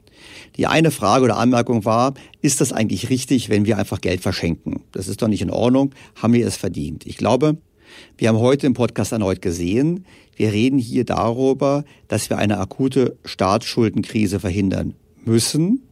Die 0.56 0.66
eine 0.66 0.90
Frage 0.90 1.24
oder 1.24 1.36
Anmerkung 1.36 1.84
war, 1.84 2.14
ist 2.40 2.60
das 2.60 2.72
eigentlich 2.72 3.10
richtig, 3.10 3.48
wenn 3.48 3.66
wir 3.66 3.76
einfach 3.76 4.00
Geld 4.00 4.20
verschenken? 4.20 4.82
Das 4.92 5.08
ist 5.08 5.20
doch 5.20 5.28
nicht 5.28 5.42
in 5.42 5.50
Ordnung. 5.50 5.94
Haben 6.14 6.34
wir 6.34 6.46
es 6.46 6.56
verdient? 6.56 7.06
Ich 7.06 7.16
glaube, 7.16 7.56
wir 8.16 8.28
haben 8.28 8.38
heute 8.38 8.66
im 8.66 8.74
Podcast 8.74 9.12
erneut 9.12 9.42
gesehen, 9.42 10.04
wir 10.36 10.52
reden 10.52 10.78
hier 10.78 11.04
darüber, 11.04 11.84
dass 12.08 12.28
wir 12.30 12.38
eine 12.38 12.58
akute 12.58 13.16
Staatsschuldenkrise 13.24 14.40
verhindern 14.40 14.94
müssen. 15.24 15.82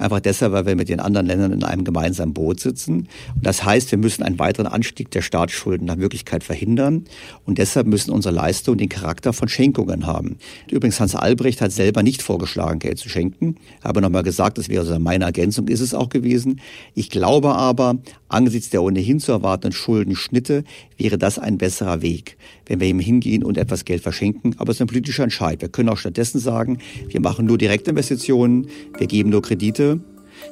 Einfach 0.00 0.20
deshalb, 0.20 0.52
weil 0.52 0.64
wir 0.64 0.76
mit 0.76 0.88
den 0.88 0.98
anderen 0.98 1.26
Ländern 1.26 1.52
in 1.52 1.62
einem 1.62 1.84
gemeinsamen 1.84 2.32
Boot 2.32 2.58
sitzen. 2.58 3.06
Und 3.34 3.44
das 3.44 3.64
heißt, 3.64 3.90
wir 3.90 3.98
müssen 3.98 4.22
einen 4.22 4.38
weiteren 4.38 4.66
Anstieg 4.66 5.10
der 5.10 5.20
Staatsschulden 5.20 5.86
nach 5.86 5.96
Möglichkeit 5.96 6.42
verhindern. 6.42 7.04
Und 7.44 7.58
deshalb 7.58 7.86
müssen 7.86 8.10
unsere 8.10 8.34
Leistungen 8.34 8.78
den 8.78 8.88
Charakter 8.88 9.34
von 9.34 9.48
Schenkungen 9.48 10.06
haben. 10.06 10.38
Übrigens, 10.70 10.98
Hans 11.00 11.14
Albrecht 11.14 11.60
hat 11.60 11.70
selber 11.70 12.02
nicht 12.02 12.22
vorgeschlagen, 12.22 12.78
Geld 12.78 12.96
zu 12.96 13.10
schenken. 13.10 13.56
Aber 13.82 14.00
nochmal 14.00 14.22
gesagt, 14.22 14.56
das 14.56 14.70
wäre 14.70 14.80
also 14.80 14.98
meine 14.98 15.26
Ergänzung, 15.26 15.68
ist 15.68 15.80
es 15.80 15.92
auch 15.92 16.08
gewesen. 16.08 16.62
Ich 16.94 17.10
glaube 17.10 17.54
aber, 17.54 17.98
angesichts 18.30 18.70
der 18.70 18.82
ohnehin 18.82 19.20
zu 19.20 19.32
erwartenden 19.32 19.72
Schuldenschnitte 19.72 20.64
wäre 20.96 21.18
das 21.18 21.38
ein 21.38 21.58
besserer 21.58 22.02
Weg, 22.02 22.36
wenn 22.66 22.80
wir 22.80 22.88
ihm 22.88 23.00
hingehen 23.00 23.44
und 23.44 23.58
etwas 23.58 23.84
Geld 23.84 24.02
verschenken. 24.02 24.54
Aber 24.58 24.70
es 24.70 24.76
ist 24.76 24.82
ein 24.82 24.88
politischer 24.88 25.24
Entscheid. 25.24 25.60
Wir 25.60 25.68
können 25.68 25.88
auch 25.88 25.98
stattdessen 25.98 26.38
sagen, 26.38 26.78
wir 27.08 27.20
machen 27.20 27.46
nur 27.46 27.58
Direktinvestitionen, 27.58 28.68
wir 28.98 29.06
geben 29.06 29.30
nur 29.30 29.42
Kredite 29.42 30.00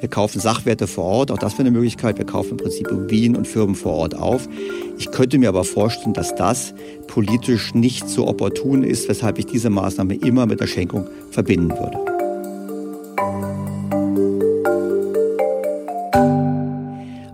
wir 0.01 0.09
kaufen 0.09 0.41
Sachwerte 0.41 0.87
vor 0.87 1.05
Ort, 1.05 1.31
auch 1.31 1.39
das 1.39 1.55
wäre 1.55 1.63
eine 1.63 1.71
Möglichkeit. 1.73 2.19
Wir 2.19 2.27
kaufen 2.27 2.53
im 2.53 2.57
Prinzip 2.59 2.89
Immobilien 2.89 3.37
und 3.37 3.49
Firmen 3.49 3.75
vor 3.75 3.95
Ort 3.95 4.15
auf. 4.15 4.49
Ich 4.97 5.11
könnte 5.11 5.39
mir 5.39 5.49
aber 5.49 5.65
vorstellen, 5.65 6.15
dass 6.15 6.35
das 6.35 6.75
politisch 7.07 7.75
nicht 7.75 8.09
so 8.09 8.27
opportun 8.27 8.85
ist, 8.85 9.09
weshalb 9.09 9.39
ich 9.39 9.47
diese 9.47 9.71
Maßnahme 9.71 10.15
immer 10.15 10.47
mit 10.47 10.61
der 10.61 10.67
Schenkung 10.67 11.07
verbinden 11.31 11.71
würde. 11.71 11.99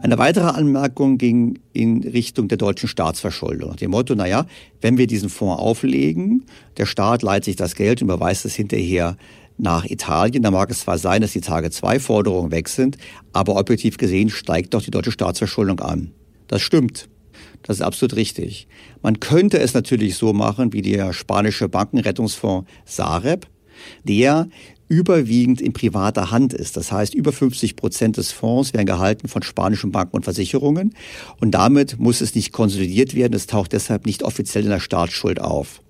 Eine 0.04 0.18
weitere 0.18 0.48
Anmerkung 0.48 1.16
ging 1.16 1.60
in 1.72 2.02
Richtung 2.02 2.46
der 2.48 2.58
deutschen 2.58 2.90
Staatsverschuldung. 2.90 3.76
Dem 3.76 3.92
Motto, 3.92 4.14
naja, 4.14 4.44
wenn 4.82 4.98
wir 4.98 5.06
diesen 5.06 5.30
Fonds 5.30 5.58
auflegen, 5.58 6.44
der 6.76 6.84
Staat 6.84 7.22
leiht 7.22 7.44
sich 7.44 7.56
das 7.56 7.74
Geld 7.74 8.02
und 8.02 8.08
überweist 8.08 8.44
es 8.44 8.54
hinterher 8.54 9.16
nach 9.56 9.86
Italien. 9.86 10.42
Da 10.42 10.50
mag 10.50 10.68
es 10.70 10.80
zwar 10.80 10.98
sein, 10.98 11.22
dass 11.22 11.32
die 11.32 11.40
Tage-2-Forderungen 11.40 12.50
weg 12.50 12.68
sind, 12.68 12.98
aber 13.32 13.56
objektiv 13.56 13.96
gesehen 13.96 14.28
steigt 14.28 14.74
doch 14.74 14.82
die 14.82 14.90
deutsche 14.90 15.10
Staatsverschuldung 15.10 15.80
an. 15.80 16.10
Das 16.48 16.60
stimmt. 16.60 17.08
Das 17.62 17.78
ist 17.78 17.82
absolut 17.82 18.14
richtig. 18.16 18.68
Man 19.00 19.20
könnte 19.20 19.58
es 19.58 19.72
natürlich 19.72 20.16
so 20.16 20.34
machen 20.34 20.74
wie 20.74 20.82
der 20.82 21.14
spanische 21.14 21.70
Bankenrettungsfonds 21.70 22.70
Sareb, 22.84 23.46
der 24.02 24.48
überwiegend 24.88 25.60
in 25.60 25.72
privater 25.72 26.30
Hand 26.30 26.52
ist. 26.52 26.76
Das 26.76 26.92
heißt, 26.92 27.14
über 27.14 27.32
50 27.32 27.76
Prozent 27.76 28.16
des 28.16 28.32
Fonds 28.32 28.74
werden 28.74 28.86
gehalten 28.86 29.28
von 29.28 29.42
spanischen 29.42 29.92
Banken 29.92 30.16
und 30.16 30.24
Versicherungen 30.24 30.94
und 31.40 31.52
damit 31.52 31.98
muss 31.98 32.20
es 32.20 32.34
nicht 32.34 32.52
konsolidiert 32.52 33.14
werden. 33.14 33.34
Es 33.34 33.46
taucht 33.46 33.72
deshalb 33.72 34.06
nicht 34.06 34.22
offiziell 34.22 34.64
in 34.64 34.70
der 34.70 34.80
Staatsschuld 34.80 35.40
auf. 35.40 35.80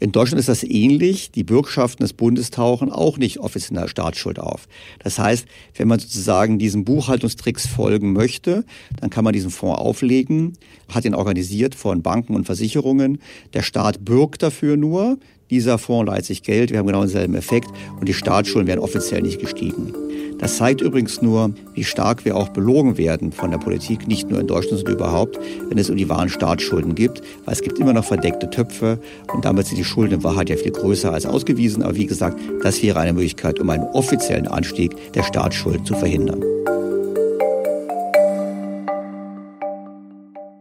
In 0.00 0.12
Deutschland 0.12 0.40
ist 0.40 0.48
das 0.48 0.64
ähnlich. 0.64 1.30
Die 1.30 1.44
Bürgschaften 1.44 2.02
des 2.02 2.12
Bundes 2.12 2.50
tauchen 2.50 2.90
auch 2.90 3.18
nicht 3.18 3.38
offiziell 3.38 3.76
in 3.76 3.82
der 3.82 3.88
Staatsschuld 3.88 4.38
auf. 4.38 4.68
Das 5.02 5.18
heißt, 5.18 5.46
wenn 5.76 5.88
man 5.88 5.98
sozusagen 5.98 6.58
diesen 6.58 6.84
Buchhaltungstricks 6.84 7.66
folgen 7.66 8.12
möchte, 8.12 8.64
dann 9.00 9.10
kann 9.10 9.24
man 9.24 9.32
diesen 9.32 9.50
Fonds 9.50 9.78
auflegen, 9.78 10.54
hat 10.88 11.04
ihn 11.04 11.14
organisiert 11.14 11.74
von 11.74 12.02
Banken 12.02 12.34
und 12.34 12.44
Versicherungen. 12.44 13.20
Der 13.54 13.62
Staat 13.62 14.04
bürgt 14.04 14.42
dafür 14.42 14.76
nur. 14.76 15.18
Dieser 15.52 15.76
Fonds 15.76 16.10
leiht 16.10 16.24
sich 16.24 16.42
Geld, 16.42 16.70
wir 16.70 16.78
haben 16.78 16.86
genau 16.86 17.02
denselben 17.02 17.34
Effekt 17.34 17.68
und 18.00 18.08
die 18.08 18.14
Staatsschulden 18.14 18.66
werden 18.66 18.80
offiziell 18.80 19.20
nicht 19.20 19.38
gestiegen. 19.38 19.92
Das 20.38 20.56
zeigt 20.56 20.80
übrigens 20.80 21.20
nur, 21.20 21.52
wie 21.74 21.84
stark 21.84 22.24
wir 22.24 22.38
auch 22.38 22.48
belogen 22.48 22.96
werden 22.96 23.32
von 23.32 23.50
der 23.50 23.58
Politik, 23.58 24.08
nicht 24.08 24.30
nur 24.30 24.40
in 24.40 24.46
Deutschland, 24.46 24.78
sondern 24.78 24.94
überhaupt, 24.94 25.38
wenn 25.68 25.76
es 25.76 25.90
um 25.90 25.98
die 25.98 26.08
wahren 26.08 26.30
Staatsschulden 26.30 26.94
gibt, 26.94 27.20
weil 27.44 27.52
es 27.52 27.60
gibt 27.60 27.78
immer 27.78 27.92
noch 27.92 28.06
verdeckte 28.06 28.48
Töpfe 28.48 28.98
und 29.34 29.44
damit 29.44 29.66
sind 29.66 29.76
die 29.76 29.84
Schulden 29.84 30.14
in 30.14 30.24
Wahrheit 30.24 30.48
ja 30.48 30.56
viel 30.56 30.72
größer 30.72 31.12
als 31.12 31.26
ausgewiesen. 31.26 31.82
Aber 31.82 31.96
wie 31.96 32.06
gesagt, 32.06 32.40
das 32.62 32.82
wäre 32.82 33.00
eine 33.00 33.12
Möglichkeit, 33.12 33.60
um 33.60 33.68
einen 33.68 33.84
offiziellen 33.84 34.48
Anstieg 34.48 35.12
der 35.12 35.22
Staatsschulden 35.22 35.84
zu 35.84 35.94
verhindern. 35.94 36.42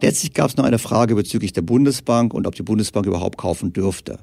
Letztlich 0.02 0.34
gab 0.34 0.50
es 0.50 0.58
noch 0.58 0.66
eine 0.66 0.80
Frage 0.80 1.16
bezüglich 1.16 1.54
der 1.54 1.62
Bundesbank 1.62 2.34
und 2.34 2.46
ob 2.46 2.56
die 2.56 2.64
Bundesbank 2.64 3.06
überhaupt 3.06 3.38
kaufen 3.38 3.72
dürfte. 3.72 4.20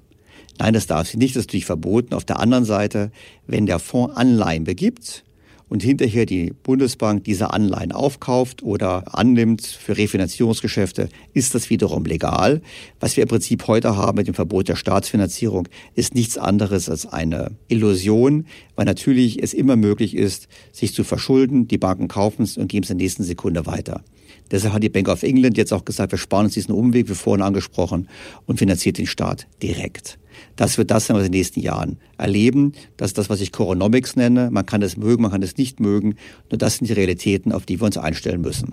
Nein, 0.58 0.74
das 0.74 0.86
darf 0.86 1.08
sie 1.08 1.18
nicht, 1.18 1.36
das 1.36 1.42
ist 1.42 1.48
natürlich 1.48 1.66
verboten. 1.66 2.14
Auf 2.14 2.24
der 2.24 2.40
anderen 2.40 2.64
Seite, 2.64 3.10
wenn 3.46 3.66
der 3.66 3.78
Fonds 3.78 4.16
Anleihen 4.16 4.64
begibt, 4.64 5.24
und 5.68 5.82
hinterher 5.82 6.26
die 6.26 6.52
Bundesbank 6.62 7.24
diese 7.24 7.52
Anleihen 7.52 7.92
aufkauft 7.92 8.62
oder 8.62 9.14
annimmt 9.14 9.66
für 9.66 9.96
Refinanzierungsgeschäfte, 9.96 11.08
ist 11.34 11.54
das 11.54 11.70
wiederum 11.70 12.04
legal. 12.04 12.62
Was 13.00 13.16
wir 13.16 13.22
im 13.22 13.28
Prinzip 13.28 13.66
heute 13.66 13.96
haben 13.96 14.16
mit 14.16 14.26
dem 14.26 14.34
Verbot 14.34 14.68
der 14.68 14.76
Staatsfinanzierung, 14.76 15.68
ist 15.94 16.14
nichts 16.14 16.38
anderes 16.38 16.88
als 16.88 17.06
eine 17.06 17.52
Illusion, 17.68 18.46
weil 18.76 18.86
natürlich 18.86 19.42
es 19.42 19.54
immer 19.54 19.76
möglich 19.76 20.16
ist, 20.16 20.48
sich 20.72 20.94
zu 20.94 21.04
verschulden. 21.04 21.68
Die 21.68 21.78
Banken 21.78 22.08
kaufen 22.08 22.42
es 22.42 22.56
und 22.56 22.68
geben 22.68 22.84
es 22.84 22.90
in 22.90 22.98
der 22.98 23.04
nächsten 23.04 23.24
Sekunde 23.24 23.66
weiter. 23.66 24.02
Deshalb 24.50 24.74
hat 24.74 24.82
die 24.82 24.88
Bank 24.88 25.08
of 25.08 25.22
England 25.22 25.56
jetzt 25.56 25.72
auch 25.72 25.84
gesagt, 25.84 26.12
wir 26.12 26.18
sparen 26.18 26.46
uns 26.46 26.54
diesen 26.54 26.72
Umweg, 26.72 27.08
wie 27.08 27.14
vorhin 27.14 27.42
angesprochen, 27.42 28.08
und 28.46 28.58
finanziert 28.58 28.98
den 28.98 29.06
Staat 29.06 29.46
direkt. 29.62 30.18
Das 30.56 30.78
wird 30.78 30.90
das 30.90 31.06
sein, 31.06 31.16
was 31.16 31.22
wir 31.22 31.26
in 31.26 31.32
den 31.32 31.38
nächsten 31.38 31.60
Jahren 31.60 31.98
erleben. 32.16 32.72
Das 32.96 33.10
ist 33.10 33.18
das, 33.18 33.28
was 33.28 33.40
ich 33.40 33.52
Coronomics 33.52 34.16
nenne. 34.16 34.50
Man 34.50 34.66
kann 34.66 34.82
es 34.82 34.96
mögen, 34.96 35.22
man 35.22 35.32
kann 35.32 35.42
es 35.42 35.56
nicht 35.56 35.80
mögen. 35.80 36.14
Nur 36.50 36.58
das 36.58 36.76
sind 36.76 36.88
die 36.88 36.92
Realitäten, 36.92 37.52
auf 37.52 37.66
die 37.66 37.80
wir 37.80 37.86
uns 37.86 37.98
einstellen 37.98 38.40
müssen. 38.40 38.70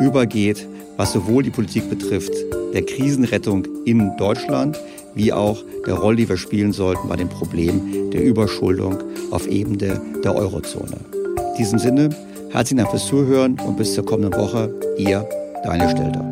übergeht, 0.00 0.66
was 0.96 1.12
sowohl 1.12 1.42
die 1.42 1.50
Politik 1.50 1.88
betrifft, 1.88 2.32
der 2.74 2.82
Krisenrettung 2.82 3.66
in 3.84 4.16
Deutschland, 4.16 4.78
wie 5.14 5.32
auch 5.32 5.62
der 5.86 5.94
Rolle, 5.94 6.16
die 6.16 6.28
wir 6.28 6.36
spielen 6.36 6.72
sollten 6.72 7.08
bei 7.08 7.16
dem 7.16 7.28
Problem 7.28 8.10
der 8.10 8.22
Überschuldung 8.22 8.98
auf 9.30 9.46
Ebene 9.46 10.00
der 10.22 10.34
Eurozone. 10.34 10.96
In 11.36 11.56
diesem 11.58 11.78
Sinne, 11.78 12.10
herzlichen 12.50 12.78
Dank 12.78 12.90
fürs 12.90 13.06
Zuhören 13.06 13.58
und 13.60 13.76
bis 13.76 13.94
zur 13.94 14.04
kommenden 14.04 14.38
Woche. 14.40 14.72
Ihr 14.98 15.28
Daniel 15.64 15.90
Stelter. 15.90 16.24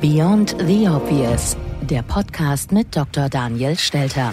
Beyond 0.00 0.56
the 0.66 0.88
Obvious, 0.88 1.56
der 1.88 2.02
Podcast 2.02 2.72
mit 2.72 2.94
Dr. 2.94 3.28
Daniel 3.28 3.76
Stelter. 3.76 4.32